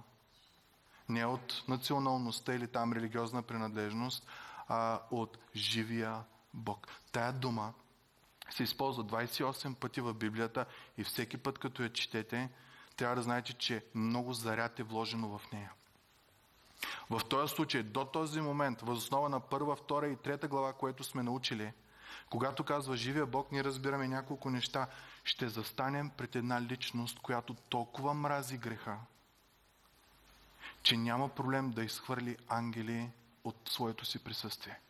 [1.08, 4.26] не от националността или там религиозна принадлежност,
[4.68, 6.86] а от живия Бог.
[7.12, 7.72] Тая дума
[8.50, 10.66] се използва 28 пъти в Библията
[10.98, 12.50] и всеки път, като я четете,
[12.96, 15.72] трябва да знаете, че много заряд е вложено в нея.
[17.10, 21.22] В този случай, до този момент, възоснова на първа, втора и трета глава, което сме
[21.22, 21.72] научили,
[22.30, 24.86] когато казва живия Бог, ние разбираме няколко неща.
[25.26, 28.98] Ще застанем пред една личност, която толкова мрази греха,
[30.82, 33.10] че няма проблем да изхвърли ангели
[33.44, 34.80] от своето си присъствие.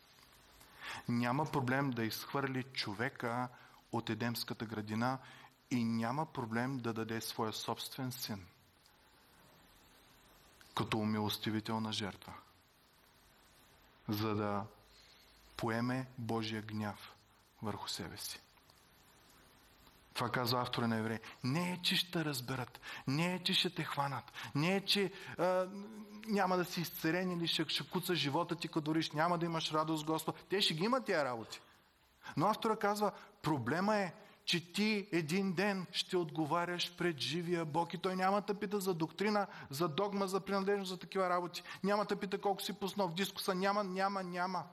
[1.07, 3.49] Няма проблем да изхвърли човека
[3.91, 5.19] от Едемската градина
[5.71, 8.45] и няма проблем да даде своя собствен син
[10.75, 12.33] като умилостивителна жертва,
[14.07, 14.65] за да
[15.57, 17.15] поеме Божия гняв
[17.61, 18.41] върху себе си.
[20.17, 21.19] Това казва автора на Евреи.
[21.43, 22.81] Не е, че ще разберат.
[23.07, 24.31] Не е, че ще те хванат.
[24.55, 25.67] Не е, че а,
[26.27, 29.11] няма да си изцерен или ще, ще куца живота ти, като дориш.
[29.11, 30.45] Няма да имаш радост Господ.
[30.49, 31.61] Те ще ги имат тия работи.
[32.37, 33.11] Но автора казва,
[33.41, 34.13] проблема е,
[34.45, 38.93] че ти един ден ще отговаряш пред живия Бог и той няма да пита за
[38.93, 41.63] доктрина, за догма, за принадлежност, за такива работи.
[41.83, 43.55] Няма да пита колко си пуснал в дискуса.
[43.55, 44.63] Няма, няма, няма.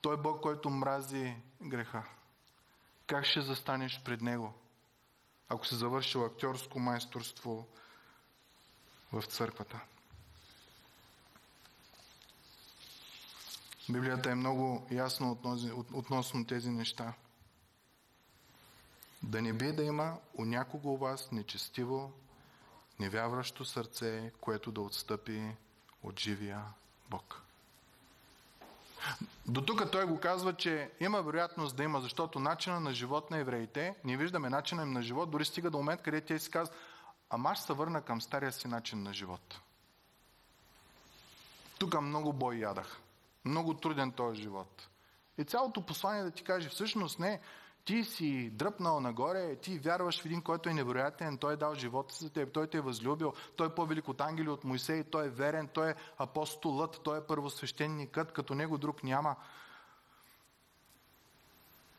[0.00, 2.15] Той е Бог, който мрази греха.
[3.06, 4.54] Как ще застанеш пред Него,
[5.48, 7.66] ако си завършил актьорско майсторство
[9.12, 9.80] в църквата?
[13.88, 15.36] Библията е много ясна
[15.92, 17.12] относно тези неща.
[19.22, 22.12] Да не би да има у някого у вас нечестиво,
[22.98, 25.56] невявращо сърце, което да отстъпи
[26.02, 26.64] от живия
[27.10, 27.45] Бог.
[29.46, 33.38] До тук той го казва, че има вероятност да има, защото начина на живот на
[33.38, 36.78] евреите, ние виждаме начина им на живот, дори стига до момент, където те си казват,
[37.30, 39.60] ама аз се върна към стария си начин на живот.
[41.78, 43.00] Тук много бой ядах.
[43.44, 44.88] Много труден този живот.
[45.38, 47.40] И цялото послание да ти каже, всъщност не,
[47.86, 52.14] ти си дръпнал нагоре, ти вярваш в един, който е невероятен, той е дал живота
[52.14, 55.30] за теб, той те е възлюбил, той е по-велик от ангели от Моисей, той е
[55.30, 59.36] верен, той е апостолът, той е първосвещеникът, като него друг няма.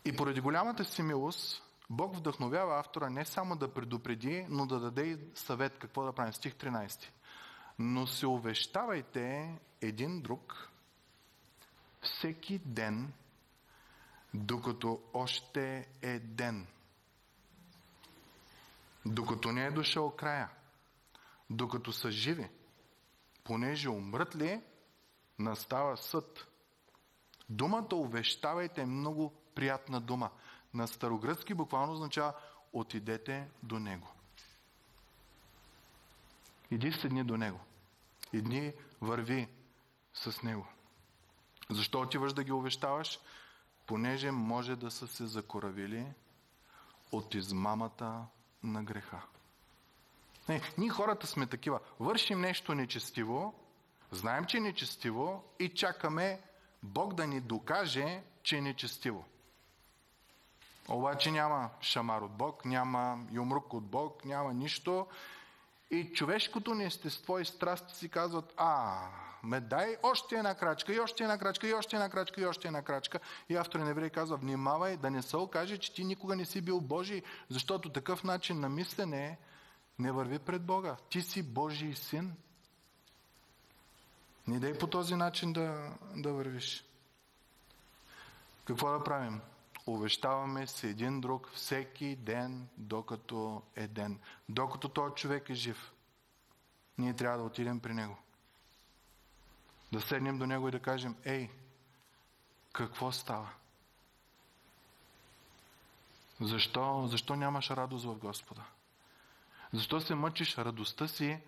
[0.05, 5.19] И поради голямата си милост, Бог вдъхновява автора не само да предупреди, но да даде
[5.35, 6.33] съвет какво да правим.
[6.33, 7.05] Стих 13.
[7.79, 10.69] Но се увещавайте един друг
[12.01, 13.13] всеки ден
[14.37, 16.67] докато още е ден.
[19.05, 20.49] Докато не е дошъл края.
[21.49, 22.49] Докато са живи.
[23.43, 24.61] Понеже умрат ли,
[25.39, 26.47] настава съд.
[27.49, 30.29] Думата увещавайте е много приятна дума.
[30.73, 32.33] На старогръцки буквално означава
[32.73, 34.07] отидете до него.
[36.71, 37.59] Иди седни до него.
[38.33, 39.47] Идни върви
[40.13, 40.67] с него.
[41.69, 43.19] Защо отиваш да ги увещаваш?
[43.87, 46.05] Понеже може да са се закоравили
[47.11, 48.25] от измамата
[48.63, 49.21] на греха.
[50.49, 51.79] Не, ние хората сме такива.
[51.99, 53.53] Вършим нещо нечестиво,
[54.11, 56.41] знаем, че е нечестиво и чакаме
[56.83, 59.25] Бог да ни докаже, че е нечестиво.
[60.89, 65.07] Обаче няма шамар от Бог, няма юмрук от Бог, няма нищо.
[65.91, 68.97] И човешкото ни естество и страсти си казват, а,
[69.43, 72.67] ме дай още една крачка, и още една крачка, и още една крачка, и още
[72.67, 73.19] една крачка.
[73.49, 76.61] И автор на еврей казва, внимавай да не се окаже, че ти никога не си
[76.61, 79.37] бил Божий, защото такъв начин на мислене
[79.99, 80.95] не върви пред Бога.
[81.09, 82.33] Ти си Божий син.
[84.47, 86.85] Не дай по този начин да, да вървиш.
[88.65, 89.41] Какво да правим?
[89.87, 94.19] Увещаваме се един друг всеки ден, докато е ден.
[94.49, 95.91] Докато този човек е жив.
[96.97, 98.17] Ние трябва да отидем при него.
[99.91, 101.49] Да седнем до него и да кажем, ей,
[102.73, 103.49] какво става?
[106.41, 108.63] Защо, защо нямаш радост в Господа?
[109.73, 111.39] Защо се мъчиш радостта си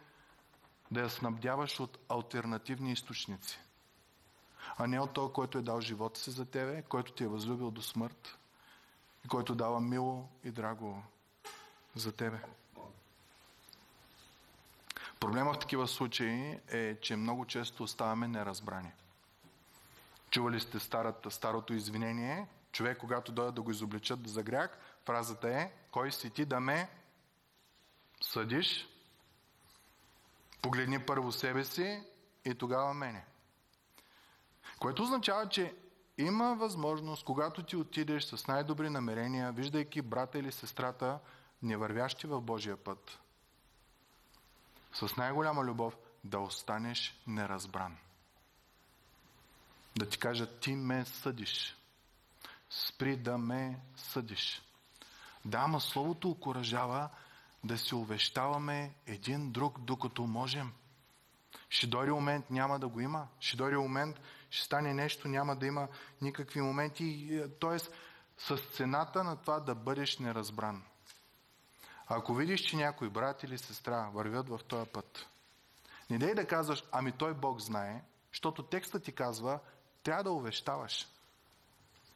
[0.91, 3.59] да я снабдяваш от альтернативни източници?
[4.81, 7.71] А не от този, който е дал живота си за тебе, който ти е възлюбил
[7.71, 8.37] до смърт
[9.25, 11.03] и който дава мило и драго
[11.95, 12.41] за тебе.
[15.19, 18.91] Проблема в такива случаи е, че много често оставаме неразбрани.
[20.29, 25.71] Чували сте старата, старото извинение, човек, когато дойде да го изобличат за грях, фразата е,
[25.91, 26.89] кой си ти да ме
[28.21, 28.87] съдиш?
[30.61, 32.03] Погледни първо себе си
[32.45, 33.25] и тогава мене.
[34.79, 35.75] Което означава, че
[36.17, 41.19] има възможност, когато ти отидеш с най-добри намерения, виждайки брата или сестрата,
[41.63, 43.19] не вървящи в Божия път,
[44.93, 47.97] с най-голяма любов да останеш неразбран.
[49.97, 51.75] Да ти кажа, ти ме съдиш.
[52.69, 54.61] Спри да ме съдиш.
[55.45, 57.09] Да, ама Словото окоръжава
[57.63, 60.73] да се увещаваме един друг, докато можем.
[61.69, 63.27] Ще дойде момент, няма да го има.
[63.39, 64.19] Ще дойде момент,
[64.49, 65.87] ще стане нещо, няма да има
[66.21, 67.41] никакви моменти.
[67.59, 67.91] Тоест,
[68.37, 70.83] с цената на това да бъдеш неразбран.
[72.07, 75.27] Ако видиш, че някой брат или сестра вървят в този път,
[76.09, 79.59] не дай да казваш, ами той Бог знае, защото текстът ти казва,
[80.03, 81.07] трябва да увещаваш.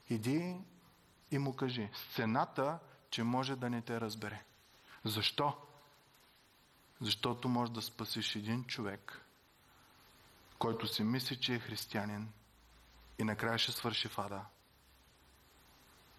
[0.09, 0.61] Иди
[1.31, 1.89] и му кажи.
[1.93, 2.79] С цената,
[3.09, 4.43] че може да не те разбере.
[5.05, 5.57] Защо?
[7.01, 9.22] Защото може да спасиш един човек,
[10.59, 12.31] който си мисли, че е християнин
[13.19, 14.41] и накрая ще свърши в ада.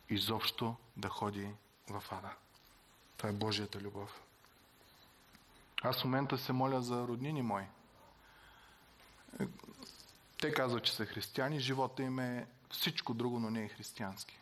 [0.09, 1.55] Изобщо да ходи
[1.89, 2.31] в ада.
[3.17, 4.21] Това е Божията любов.
[5.83, 7.65] Аз в момента се моля за роднини мои.
[10.41, 14.41] Те казват, че са християни, живота им е всичко друго, но не е християнски.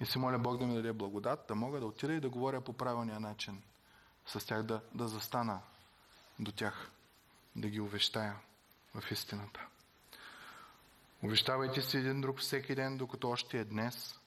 [0.00, 2.60] И се моля Бог да ми даде благодат, да мога да отида и да говоря
[2.60, 3.62] по правилния начин.
[4.26, 5.60] С тях да, да застана
[6.38, 6.90] до тях,
[7.56, 8.36] да ги увещая
[8.94, 9.66] в истината.
[11.22, 14.20] Увещавайте си един друг всеки ден, докато още е днес.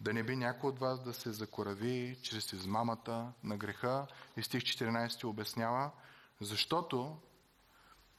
[0.00, 4.06] Да не би някой от вас да се закорави чрез измамата на греха.
[4.36, 5.90] И стих 14 обяснява,
[6.40, 7.18] защото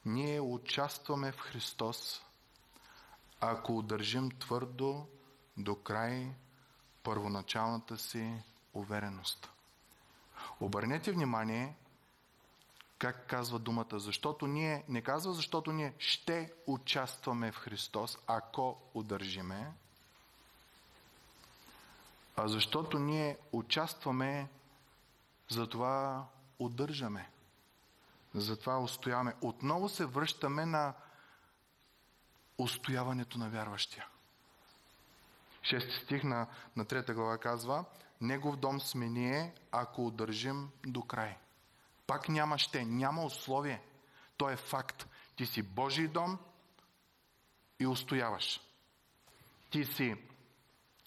[0.05, 2.21] ние участваме в Христос,
[3.39, 5.07] ако удържим твърдо
[5.57, 6.35] до край
[7.03, 8.33] първоначалната си
[8.73, 9.51] увереност.
[10.59, 11.75] Обърнете внимание
[13.01, 19.71] как казва думата, защото ние, не казва защото ние ще участваме в Христос, ако удържиме,
[22.35, 24.49] а защото ние участваме,
[25.49, 26.25] затова
[26.59, 27.29] удържаме.
[28.33, 29.35] Затова устояваме.
[29.41, 30.93] Отново се връщаме на
[32.57, 34.07] устояването на вярващия.
[35.63, 37.85] Шести стих на, на трета глава казва
[38.21, 41.37] Негов дом сме ние, ако удържим до край.
[42.11, 43.81] Пак няма ще, няма условие.
[44.37, 45.07] То е факт.
[45.35, 46.39] Ти си Божий дом
[47.79, 48.61] и устояваш.
[49.69, 50.15] Ти си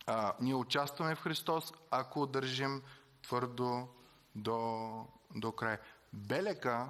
[0.06, 2.82] а, ние участваме в Христос, ако държим
[3.22, 3.88] твърдо
[4.34, 5.78] до, до край.
[6.12, 6.88] Белека,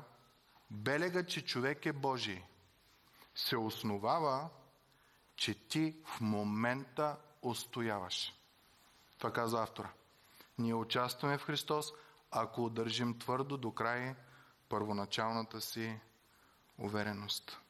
[0.70, 2.42] белега, че човек е Божий,
[3.34, 4.48] се основава,
[5.36, 8.32] че ти в момента устояваш.
[9.18, 9.90] Това казва автора.
[10.58, 11.92] Ние участваме в Христос,
[12.34, 14.14] ако държим твърдо до край
[14.68, 15.98] първоначалната си
[16.78, 17.60] увереност.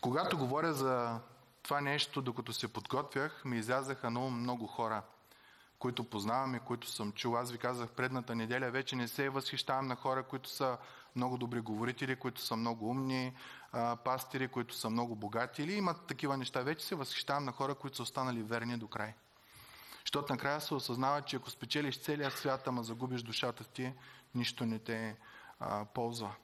[0.00, 1.20] Когато говоря за
[1.62, 5.02] това нещо, докато се подготвях, ми излязаха много, много хора,
[5.78, 7.38] които познавам и които съм чул.
[7.38, 10.78] Аз ви казах предната неделя, вече не се възхищавам на хора, които са
[11.16, 13.36] много добри говорители, които са много умни,
[14.04, 16.62] пастири, които са много богати или имат такива неща.
[16.62, 19.14] Вече се възхищавам на хора, които са останали верни до край.
[20.04, 23.92] Защото накрая се осъзнава, че ако спечелиш целия свят, ама загубиш душата ти,
[24.34, 25.16] нищо не те
[25.60, 26.34] а, ползва.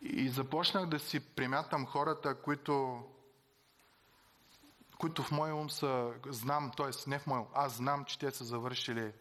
[0.00, 3.04] И започнах да си примятам хората, които
[4.98, 7.10] които в моя ум са, знам, т.е.
[7.10, 9.12] не в моя ум, аз знам, че те са завършили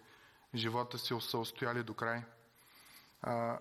[0.55, 2.23] живота си, са устояли до край.
[3.21, 3.59] А,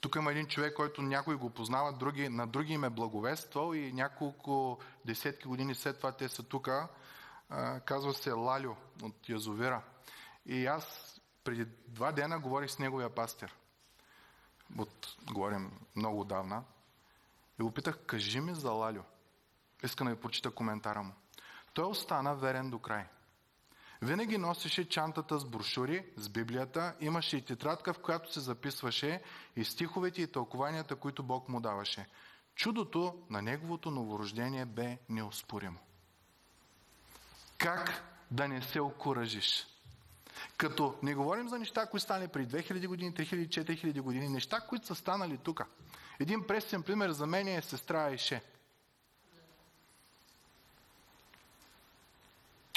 [0.00, 3.92] тук има един човек, който някой го познава, други, на други им е благовествал и
[3.92, 6.68] няколко десетки години след това те са тук.
[7.84, 9.82] Казва се Лалю от Язовира.
[10.46, 11.14] И аз
[11.44, 13.54] преди два дена говорих с неговия пастир.
[14.78, 16.64] От, говорим много отдавна.
[17.60, 19.02] И го питах, кажи ми за Лалю.
[19.84, 21.12] Иска да ви прочита коментара му.
[21.74, 23.06] Той остана верен до край.
[24.02, 29.22] Винаги носеше чантата с брошури, с Библията, имаше и тетрадка, в която се записваше
[29.56, 32.06] и стиховете и тълкованията, които Бог му даваше.
[32.54, 35.78] Чудото на неговото новорождение бе неоспоримо.
[37.58, 39.66] Как да не се окуражиш?
[40.56, 44.86] Като не говорим за неща, които стане при 2000 години, 3000, 4000 години, неща, които
[44.86, 45.62] са станали тук.
[46.20, 48.42] Един пресен пример за мен е сестра Айше–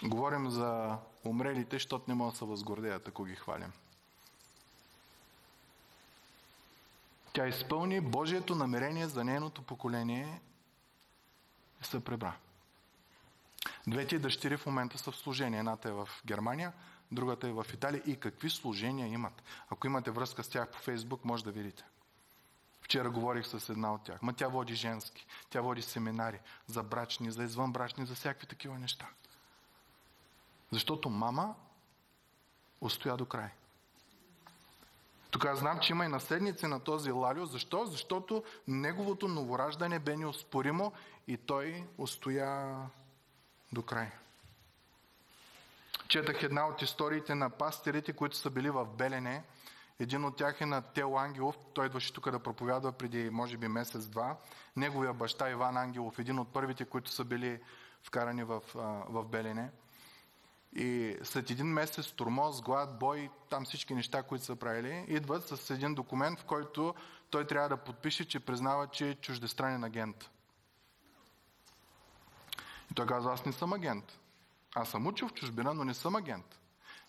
[0.04, 3.72] Говорим за умрелите, защото не могат да се възгордеят, ако ги хвалим.
[7.34, 10.42] Тя изпълни Божието намерение за нейното поколение
[11.82, 12.36] и се пребра.
[13.88, 15.60] Двете дъщери в момента са в служение.
[15.60, 16.74] Едната е в Германия,
[17.12, 19.44] другата е в Италия и какви служения имат.
[19.70, 21.84] Ако имате връзка с тях по Фейсбук, може да видите.
[22.82, 24.22] Вчера говорих с една от тях.
[24.22, 25.26] Ма тя води женски.
[25.50, 29.08] Тя води семинари за брачни, за извънбрачни, за всякакви такива неща.
[30.72, 31.56] Защото мама
[32.82, 33.50] устоя до край.
[35.32, 37.46] Тук аз знам, че има и наследници на този Лалио.
[37.46, 37.86] Защо?
[37.86, 40.92] Защото неговото новораждане бе неоспоримо
[41.28, 42.78] и той устоя
[43.72, 44.12] до край.
[46.08, 49.44] Четах една от историите на пастирите, които са били в Белене.
[50.00, 51.58] Един от тях е на Тел Ангелов.
[51.74, 54.38] Той идваше тук да проповядва преди, може би, месец-два.
[54.76, 57.60] Неговия баща Иван Ангелов, един от първите, които са били
[58.04, 58.62] вкарани в,
[59.10, 59.70] в Белене.
[60.76, 65.70] И след един месец турмоз, глад, бой, там всички неща, които са правили, идват с
[65.70, 66.96] един документ, в който
[67.30, 70.30] той трябва да подпише, че признава, че е чуждестранен агент.
[72.98, 74.20] Той казва, аз не съм агент.
[74.76, 76.60] Аз съм учил в чужбина, но не съм агент.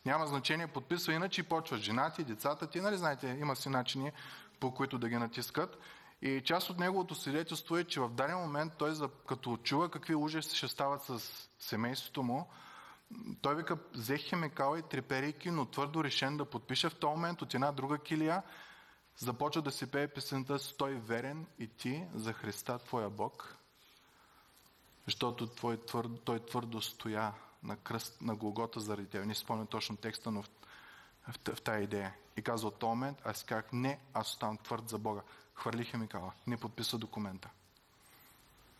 [0.06, 4.12] Няма значение, подписва иначе и почват женати, децата ти, нали знаете, има си начини
[4.60, 5.78] по които да ги натискат.
[6.22, 8.94] И част от неговото свидетелство е, че в даден момент той,
[9.28, 11.20] като чува какви ужаси ще стават с
[11.58, 12.48] семейството му,
[13.42, 17.54] той вика, взех химикала и треперейки, но твърдо решен да подпише в този момент от
[17.54, 18.42] една друга килия,
[19.16, 23.57] започва да си пее песента «Стой верен и ти за Христа, Твоя Бог»,
[25.08, 27.32] защото той твърдо, той твърдо стоя
[27.62, 29.24] на кръст на Голгота заради теб.
[29.24, 30.48] Не спомня точно текста, но в,
[31.28, 32.14] в, в тази идея.
[32.36, 35.20] И казва от този момент, аз казах, не, аз оставам твърд за Бога.
[35.54, 37.50] Хвърли химикала, не подписа документа.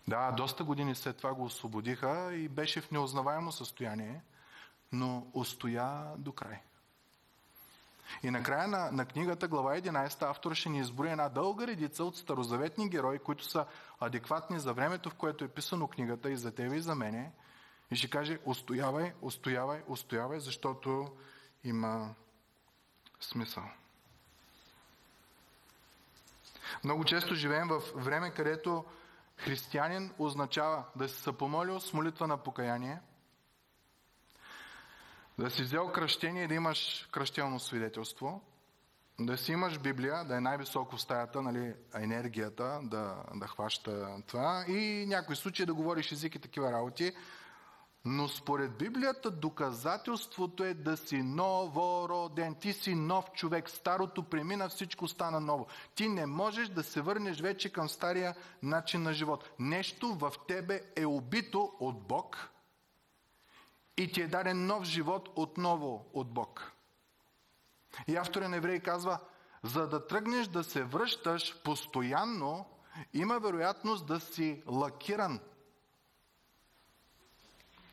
[0.09, 4.23] Да, доста години след това го освободиха и беше в неузнаваемо състояние,
[4.93, 6.61] но устоя до край.
[8.23, 12.17] И накрая на, на книгата, глава 11, автор ще ни изброи една дълга редица от
[12.17, 13.67] старозаветни герои, които са
[14.01, 17.33] адекватни за времето, в което е писано книгата и за тебе и за мене.
[17.91, 21.13] И ще каже, устоявай, устоявай, устоявай, защото
[21.65, 22.15] има
[23.21, 23.65] смисъл.
[26.85, 28.85] Много често живеем в време, където
[29.37, 33.01] Християнин означава да се помолил с молитва на покаяние,
[35.39, 38.41] да си взел кръщение и да имаш кръщелно свидетелство,
[39.21, 44.65] да си имаш Библия, да е най-високо в стаята, нали, енергията да, да хваща това
[44.69, 47.13] и някои случаи да говориш език и такива работи.
[48.05, 52.55] Но според Библията доказателството е да си новороден.
[52.55, 53.71] Ти си нов човек.
[53.71, 55.67] Старото премина, всичко стана ново.
[55.95, 59.51] Ти не можеш да се върнеш вече към стария начин на живот.
[59.59, 62.51] Нещо в тебе е убито от Бог
[63.99, 66.73] и ти е даден нов живот отново от Бог.
[68.07, 69.19] И автора на Евреи казва,
[69.63, 72.67] за да тръгнеш да се връщаш постоянно,
[73.15, 75.41] има вероятност да си лакиран–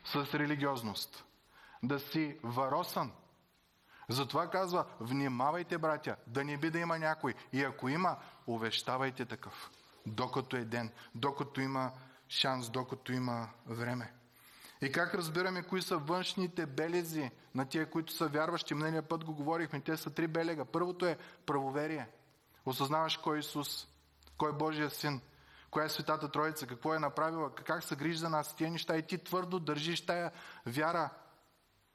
[0.06, 1.24] с религиозност.
[1.82, 3.12] Да си варосан.
[4.08, 7.34] Затова казва, внимавайте, братя, да не би да има някой.
[7.52, 9.70] И ако има, увещавайте такъв.
[10.06, 11.92] Докато е ден, докато има
[12.28, 14.12] шанс, докато има време.
[14.86, 18.74] И как разбираме кои са външните белези на тия, които са вярващи?
[18.74, 19.80] Мнения път го говорихме.
[19.80, 20.64] Те са три белега.
[20.64, 22.08] Първото е правоверие.
[22.66, 23.88] Осъзнаваш кой е Исус,
[24.38, 25.20] кой е Божия син,
[25.70, 29.06] коя е Светата Троица, какво е направила, как се грижи за нас, тия неща и
[29.06, 30.32] ти твърдо държиш тая
[30.66, 31.10] вяра,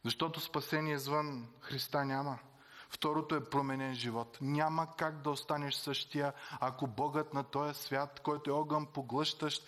[0.04, 2.40] защото спасение извън Христа няма.
[2.92, 4.38] Второто е променен живот.
[4.42, 9.68] Няма как да останеш същия, ако Богът на този свят, който е огън поглъщащ,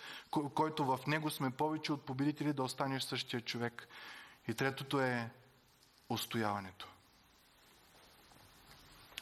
[0.54, 3.88] който в него сме повече от победители, да останеш същия човек.
[4.48, 5.30] И третото е
[6.08, 6.88] устояването.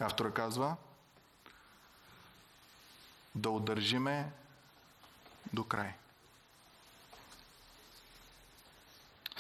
[0.01, 0.77] Автора казва
[3.35, 4.33] да удържиме
[5.53, 5.95] до край.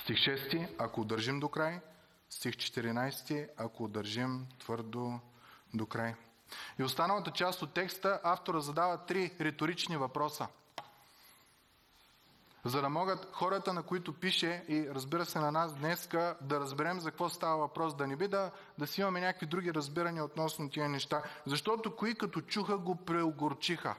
[0.03, 1.81] Стих 6, ако удържим до край.
[2.33, 5.21] Стих 14, ако удържим твърдо
[5.75, 6.15] до край.
[6.79, 10.47] И останалата част от текста автора задава три риторични въпроса.
[12.65, 17.01] За да могат хората, на които пише и разбира се на нас днеска, да разберем
[17.01, 20.71] за какво става въпрос, да не би да, да си имаме някакви други разбирания относно
[20.71, 21.23] тия неща.
[21.47, 23.95] Защото кои като чуха го преогорчиха.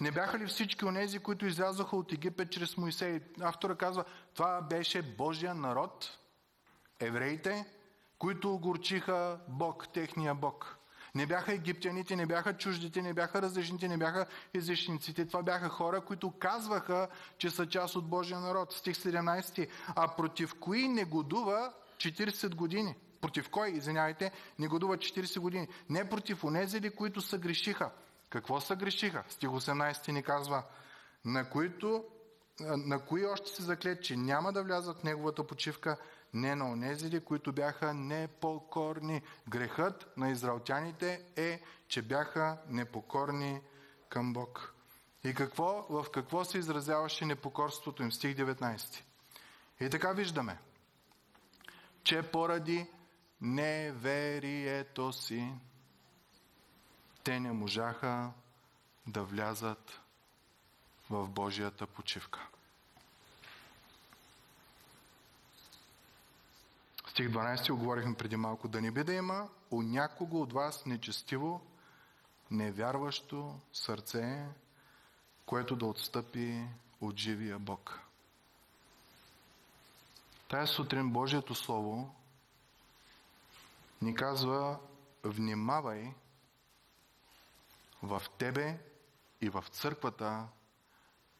[0.00, 3.20] Не бяха ли всички онези, които излязоха от Египет чрез Моисей?
[3.40, 4.04] Автора казва,
[4.34, 6.18] това беше Божия народ,
[7.00, 7.66] евреите,
[8.18, 10.78] които огорчиха Бог, техния Бог.
[11.14, 15.26] Не бяха египтяните, не бяха чуждите, не бяха различните, не бяха езичниците.
[15.26, 17.08] Това бяха хора, които казваха,
[17.38, 18.72] че са част от Божия народ.
[18.72, 19.68] Стих 17.
[19.86, 22.96] А против кои негодува 40 години?
[23.20, 25.68] Против кой, извинявайте, негодува 40 години?
[25.88, 27.90] Не против онези ли, които са грешиха?
[28.30, 29.24] Какво са грешиха?
[29.28, 30.62] Стих 18 ни казва,
[31.24, 32.04] на които
[32.60, 35.96] на кои още се заклет, че няма да влязат в неговата почивка,
[36.34, 39.22] не на онезите, които бяха непокорни.
[39.48, 43.60] Грехът на израелтяните е, че бяха непокорни
[44.08, 44.74] към Бог.
[45.24, 48.12] И какво, в какво се изразяваше непокорството им?
[48.12, 49.02] Стих 19.
[49.80, 50.58] И така виждаме,
[52.04, 52.86] че поради
[53.40, 55.52] неверието си
[57.28, 58.30] те не можаха
[59.06, 60.00] да влязат
[61.10, 62.48] в Божията почивка.
[67.06, 68.68] Стих 12 оговорихме преди малко.
[68.68, 71.60] Да не би да има у някого от вас нечестиво,
[72.50, 74.46] невярващо сърце,
[75.46, 76.66] което да отстъпи
[77.00, 78.00] от живия Бог.
[80.48, 82.14] Тая сутрин Божието Слово
[84.02, 84.78] ни казва
[85.24, 86.12] внимавай
[88.02, 88.78] в тебе
[89.40, 90.48] и в църквата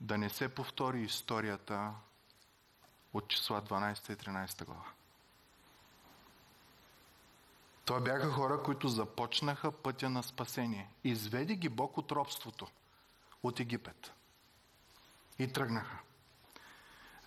[0.00, 1.94] да не се повтори историята
[3.12, 4.92] от числа 12 и 13 глава.
[7.84, 10.90] Това бяха хора, които започнаха пътя на спасение.
[11.04, 12.66] Изведи ги Бог от робството,
[13.42, 14.12] от Египет.
[15.38, 15.98] И тръгнаха.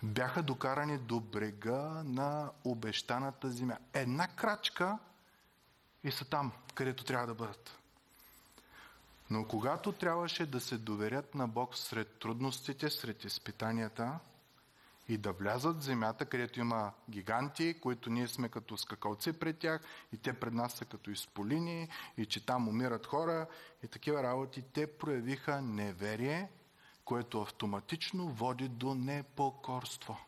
[0.02, 3.78] Бяха докарани до брега на обещаната земя.
[3.92, 4.98] Една крачка
[6.04, 7.81] и са там, където трябва да бъдат.
[9.32, 14.18] Но когато трябваше да се доверят на Бог сред трудностите, сред изпитанията
[15.08, 19.80] и да влязат в земята, където има гиганти, които ние сме като скакалци пред тях
[20.12, 23.46] и те пред нас са като изполини и че там умират хора
[23.82, 26.50] и такива работи, те проявиха неверие,
[27.04, 30.18] което автоматично води до непокорство.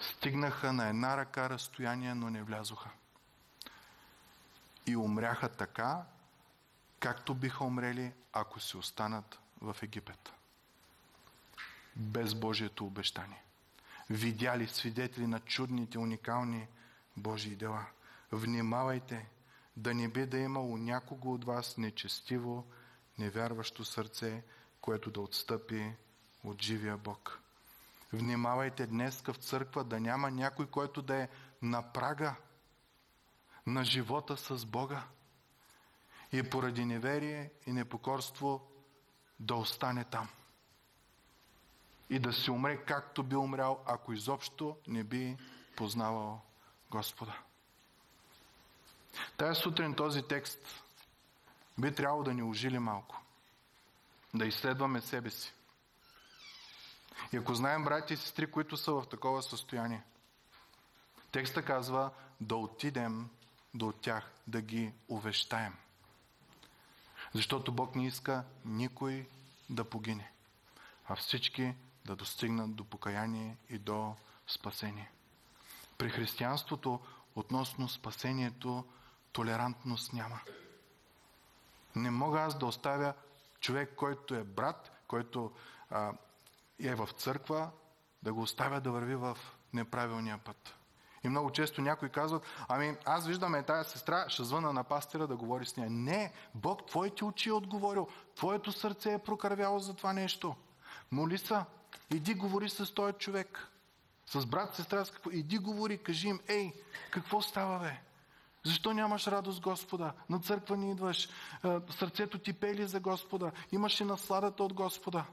[0.00, 2.90] Стигнаха на една ръка разстояние, но не влязоха.
[4.86, 6.02] И умряха така,
[7.02, 10.32] както биха умрели, ако се останат в Египет.
[11.96, 13.42] Без Божието обещание.
[14.10, 16.68] Видяли свидетели на чудните, уникални
[17.16, 17.86] Божии дела.
[18.32, 19.26] Внимавайте
[19.76, 22.66] да не би да има у някого от вас нечестиво,
[23.18, 24.42] невярващо сърце,
[24.80, 25.92] което да отстъпи
[26.44, 27.40] от живия Бог.
[28.12, 31.28] Внимавайте днес в църква да няма някой, който да е
[31.62, 32.34] на прага
[33.66, 35.04] на живота с Бога
[36.32, 38.68] и поради неверие и непокорство
[39.40, 40.28] да остане там.
[42.10, 45.36] И да се умре както би умрял, ако изобщо не би
[45.76, 46.40] познавал
[46.90, 47.38] Господа.
[49.36, 50.84] Тая сутрин този текст
[51.78, 53.22] би трябвало да ни ожили малко.
[54.34, 55.52] Да изследваме себе си.
[57.32, 60.02] И ако знаем брати и сестри, които са в такова състояние,
[61.32, 62.10] текста казва
[62.40, 63.30] да отидем
[63.74, 65.74] до тях, да ги увещаем.
[67.34, 69.28] Защото Бог не иска никой
[69.70, 70.32] да погине,
[71.06, 71.74] а всички
[72.04, 74.14] да достигнат до покаяние и до
[74.46, 75.10] спасение.
[75.98, 77.00] При християнството
[77.36, 78.84] относно спасението
[79.32, 80.40] толерантност няма.
[81.96, 83.14] Не мога аз да оставя
[83.60, 85.52] човек, който е брат, който
[85.90, 86.12] а,
[86.80, 87.70] е в църква,
[88.22, 89.38] да го оставя да върви в
[89.72, 90.74] неправилния път.
[91.24, 95.36] И много често някои казват, ами аз виждаме тая сестра, ще звъна на пастира да
[95.36, 95.90] говори с нея.
[95.90, 98.08] Не, Бог твоите очи е отговорил.
[98.36, 100.56] Твоето сърце е прокървяло за това нещо.
[101.10, 101.64] Моли са,
[102.10, 103.68] иди говори с този човек.
[104.26, 105.30] С брат, сестра, с какво?
[105.30, 106.72] Иди говори, кажи им, ей,
[107.10, 108.00] какво става, бе?
[108.64, 110.12] Защо нямаш радост, Господа?
[110.30, 111.28] На църква не идваш.
[111.90, 113.52] Сърцето ти пели за Господа.
[113.72, 115.24] Имаш и насладата от Господа.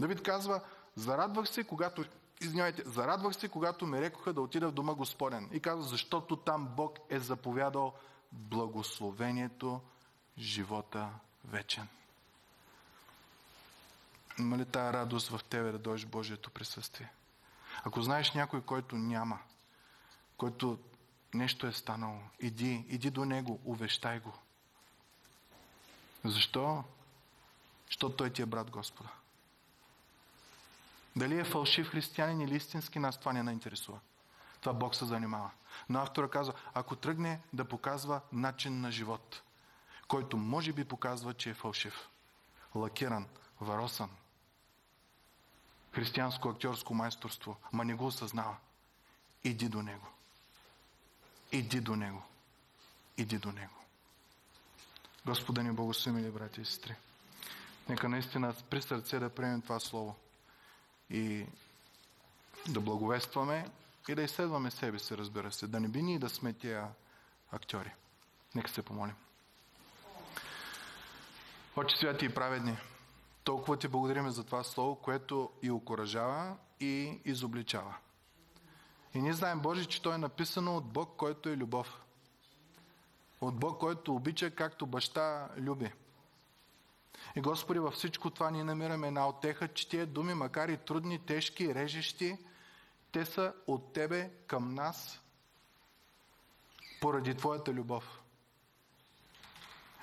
[0.00, 0.60] Давид казва,
[0.94, 2.04] зарадвах се, когато
[2.40, 5.48] извинявайте, зарадвах се, когато ме рекоха да отида в дома Господен.
[5.52, 7.94] И казва, защото там Бог е заповядал
[8.32, 9.80] благословението,
[10.38, 11.10] живота
[11.44, 11.88] вечен.
[14.38, 17.12] Има ли тая радост в тебе да дойдеш Божието присъствие?
[17.84, 19.38] Ако знаеш някой, който няма,
[20.36, 20.78] който
[21.34, 24.32] нещо е станало, иди, иди до него, увещай го.
[26.24, 26.84] Защо?
[27.86, 29.10] Защото той ти е брат Господа.
[31.18, 33.98] Дали е фалшив християнин или истински, нас това не на интересува.
[34.60, 35.50] Това Бог се занимава.
[35.88, 39.42] Но автора казва, ако тръгне да показва начин на живот,
[40.08, 42.08] който може би показва, че е фалшив,
[42.74, 43.26] лакиран,
[43.60, 44.10] варосан,
[45.92, 48.56] християнско актьорско майсторство, ма не го осъзнава,
[49.44, 50.06] иди до него.
[51.52, 52.22] Иди до него.
[53.16, 53.74] Иди до него.
[55.26, 56.94] Господа ни благослови, брати и сестри.
[57.88, 60.16] Нека наистина при сърце да приемем това слово
[61.10, 61.46] и
[62.68, 63.70] да благовестваме
[64.08, 65.66] и да изследваме себе си, разбира се.
[65.66, 66.88] Да не би ние да сме тия
[67.52, 67.92] актьори.
[68.54, 69.14] Нека се помолим.
[71.76, 72.76] Отче святи и праведни,
[73.44, 77.94] толкова ти благодарим за това слово, което и окоръжава, и изобличава.
[79.14, 82.00] И ние знаем, Боже, че то е написано от Бог, който е любов.
[83.40, 85.92] От Бог, който обича, както баща люби.
[87.36, 91.18] И Господи, във всичко това ние намираме една отеха, че тия думи, макар и трудни,
[91.18, 92.36] тежки, режещи,
[93.12, 95.20] те са от Тебе към нас
[97.00, 98.20] поради Твоята любов.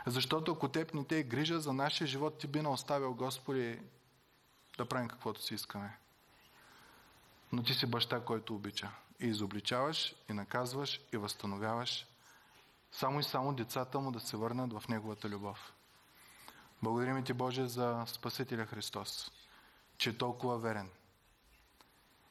[0.06, 3.80] Защото ако Теб не те е грижа за нашия живот, Ти би не оставил, Господи,
[4.78, 5.98] да правим каквото си искаме.
[7.52, 8.92] Но Ти си баща, който обича.
[9.20, 12.08] И изобличаваш, и наказваш, и възстановяваш.
[12.92, 15.75] Само и само децата му да се върнат в Неговата любов.
[16.86, 19.32] Благодарим Ти, Боже, за Спасителя Христос,
[19.98, 20.90] че е толкова верен.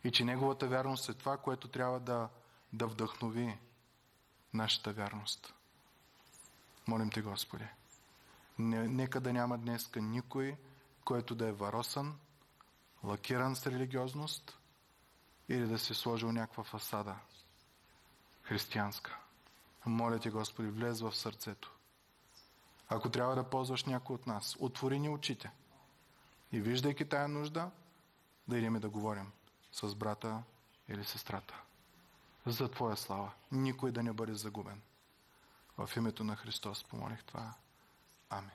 [0.04, 2.28] И че Неговата вярност е това, което трябва да,
[2.72, 3.58] да вдъхнови
[4.52, 5.54] нашата вярност.
[6.86, 7.64] Молим Те, Господи.
[8.58, 10.56] Не, нека да няма днеска никой,
[11.04, 12.18] който да е варосан,
[13.04, 14.58] лакиран с религиозност
[15.48, 17.16] или да се сложил някаква фасада
[18.42, 19.18] християнска.
[19.86, 21.73] Моля Ти, Господи, влез в сърцето.
[22.88, 25.50] Ако трябва да ползваш някой от нас, отвори ни очите.
[26.52, 27.70] И виждайки тая нужда,
[28.48, 29.32] да идем да говорим
[29.72, 30.42] с брата
[30.88, 31.54] или сестрата.
[32.46, 33.32] За Твоя слава.
[33.52, 34.80] Никой да не бъде загубен.
[35.78, 37.54] В името на Христос помолих това.
[38.30, 38.50] Амин.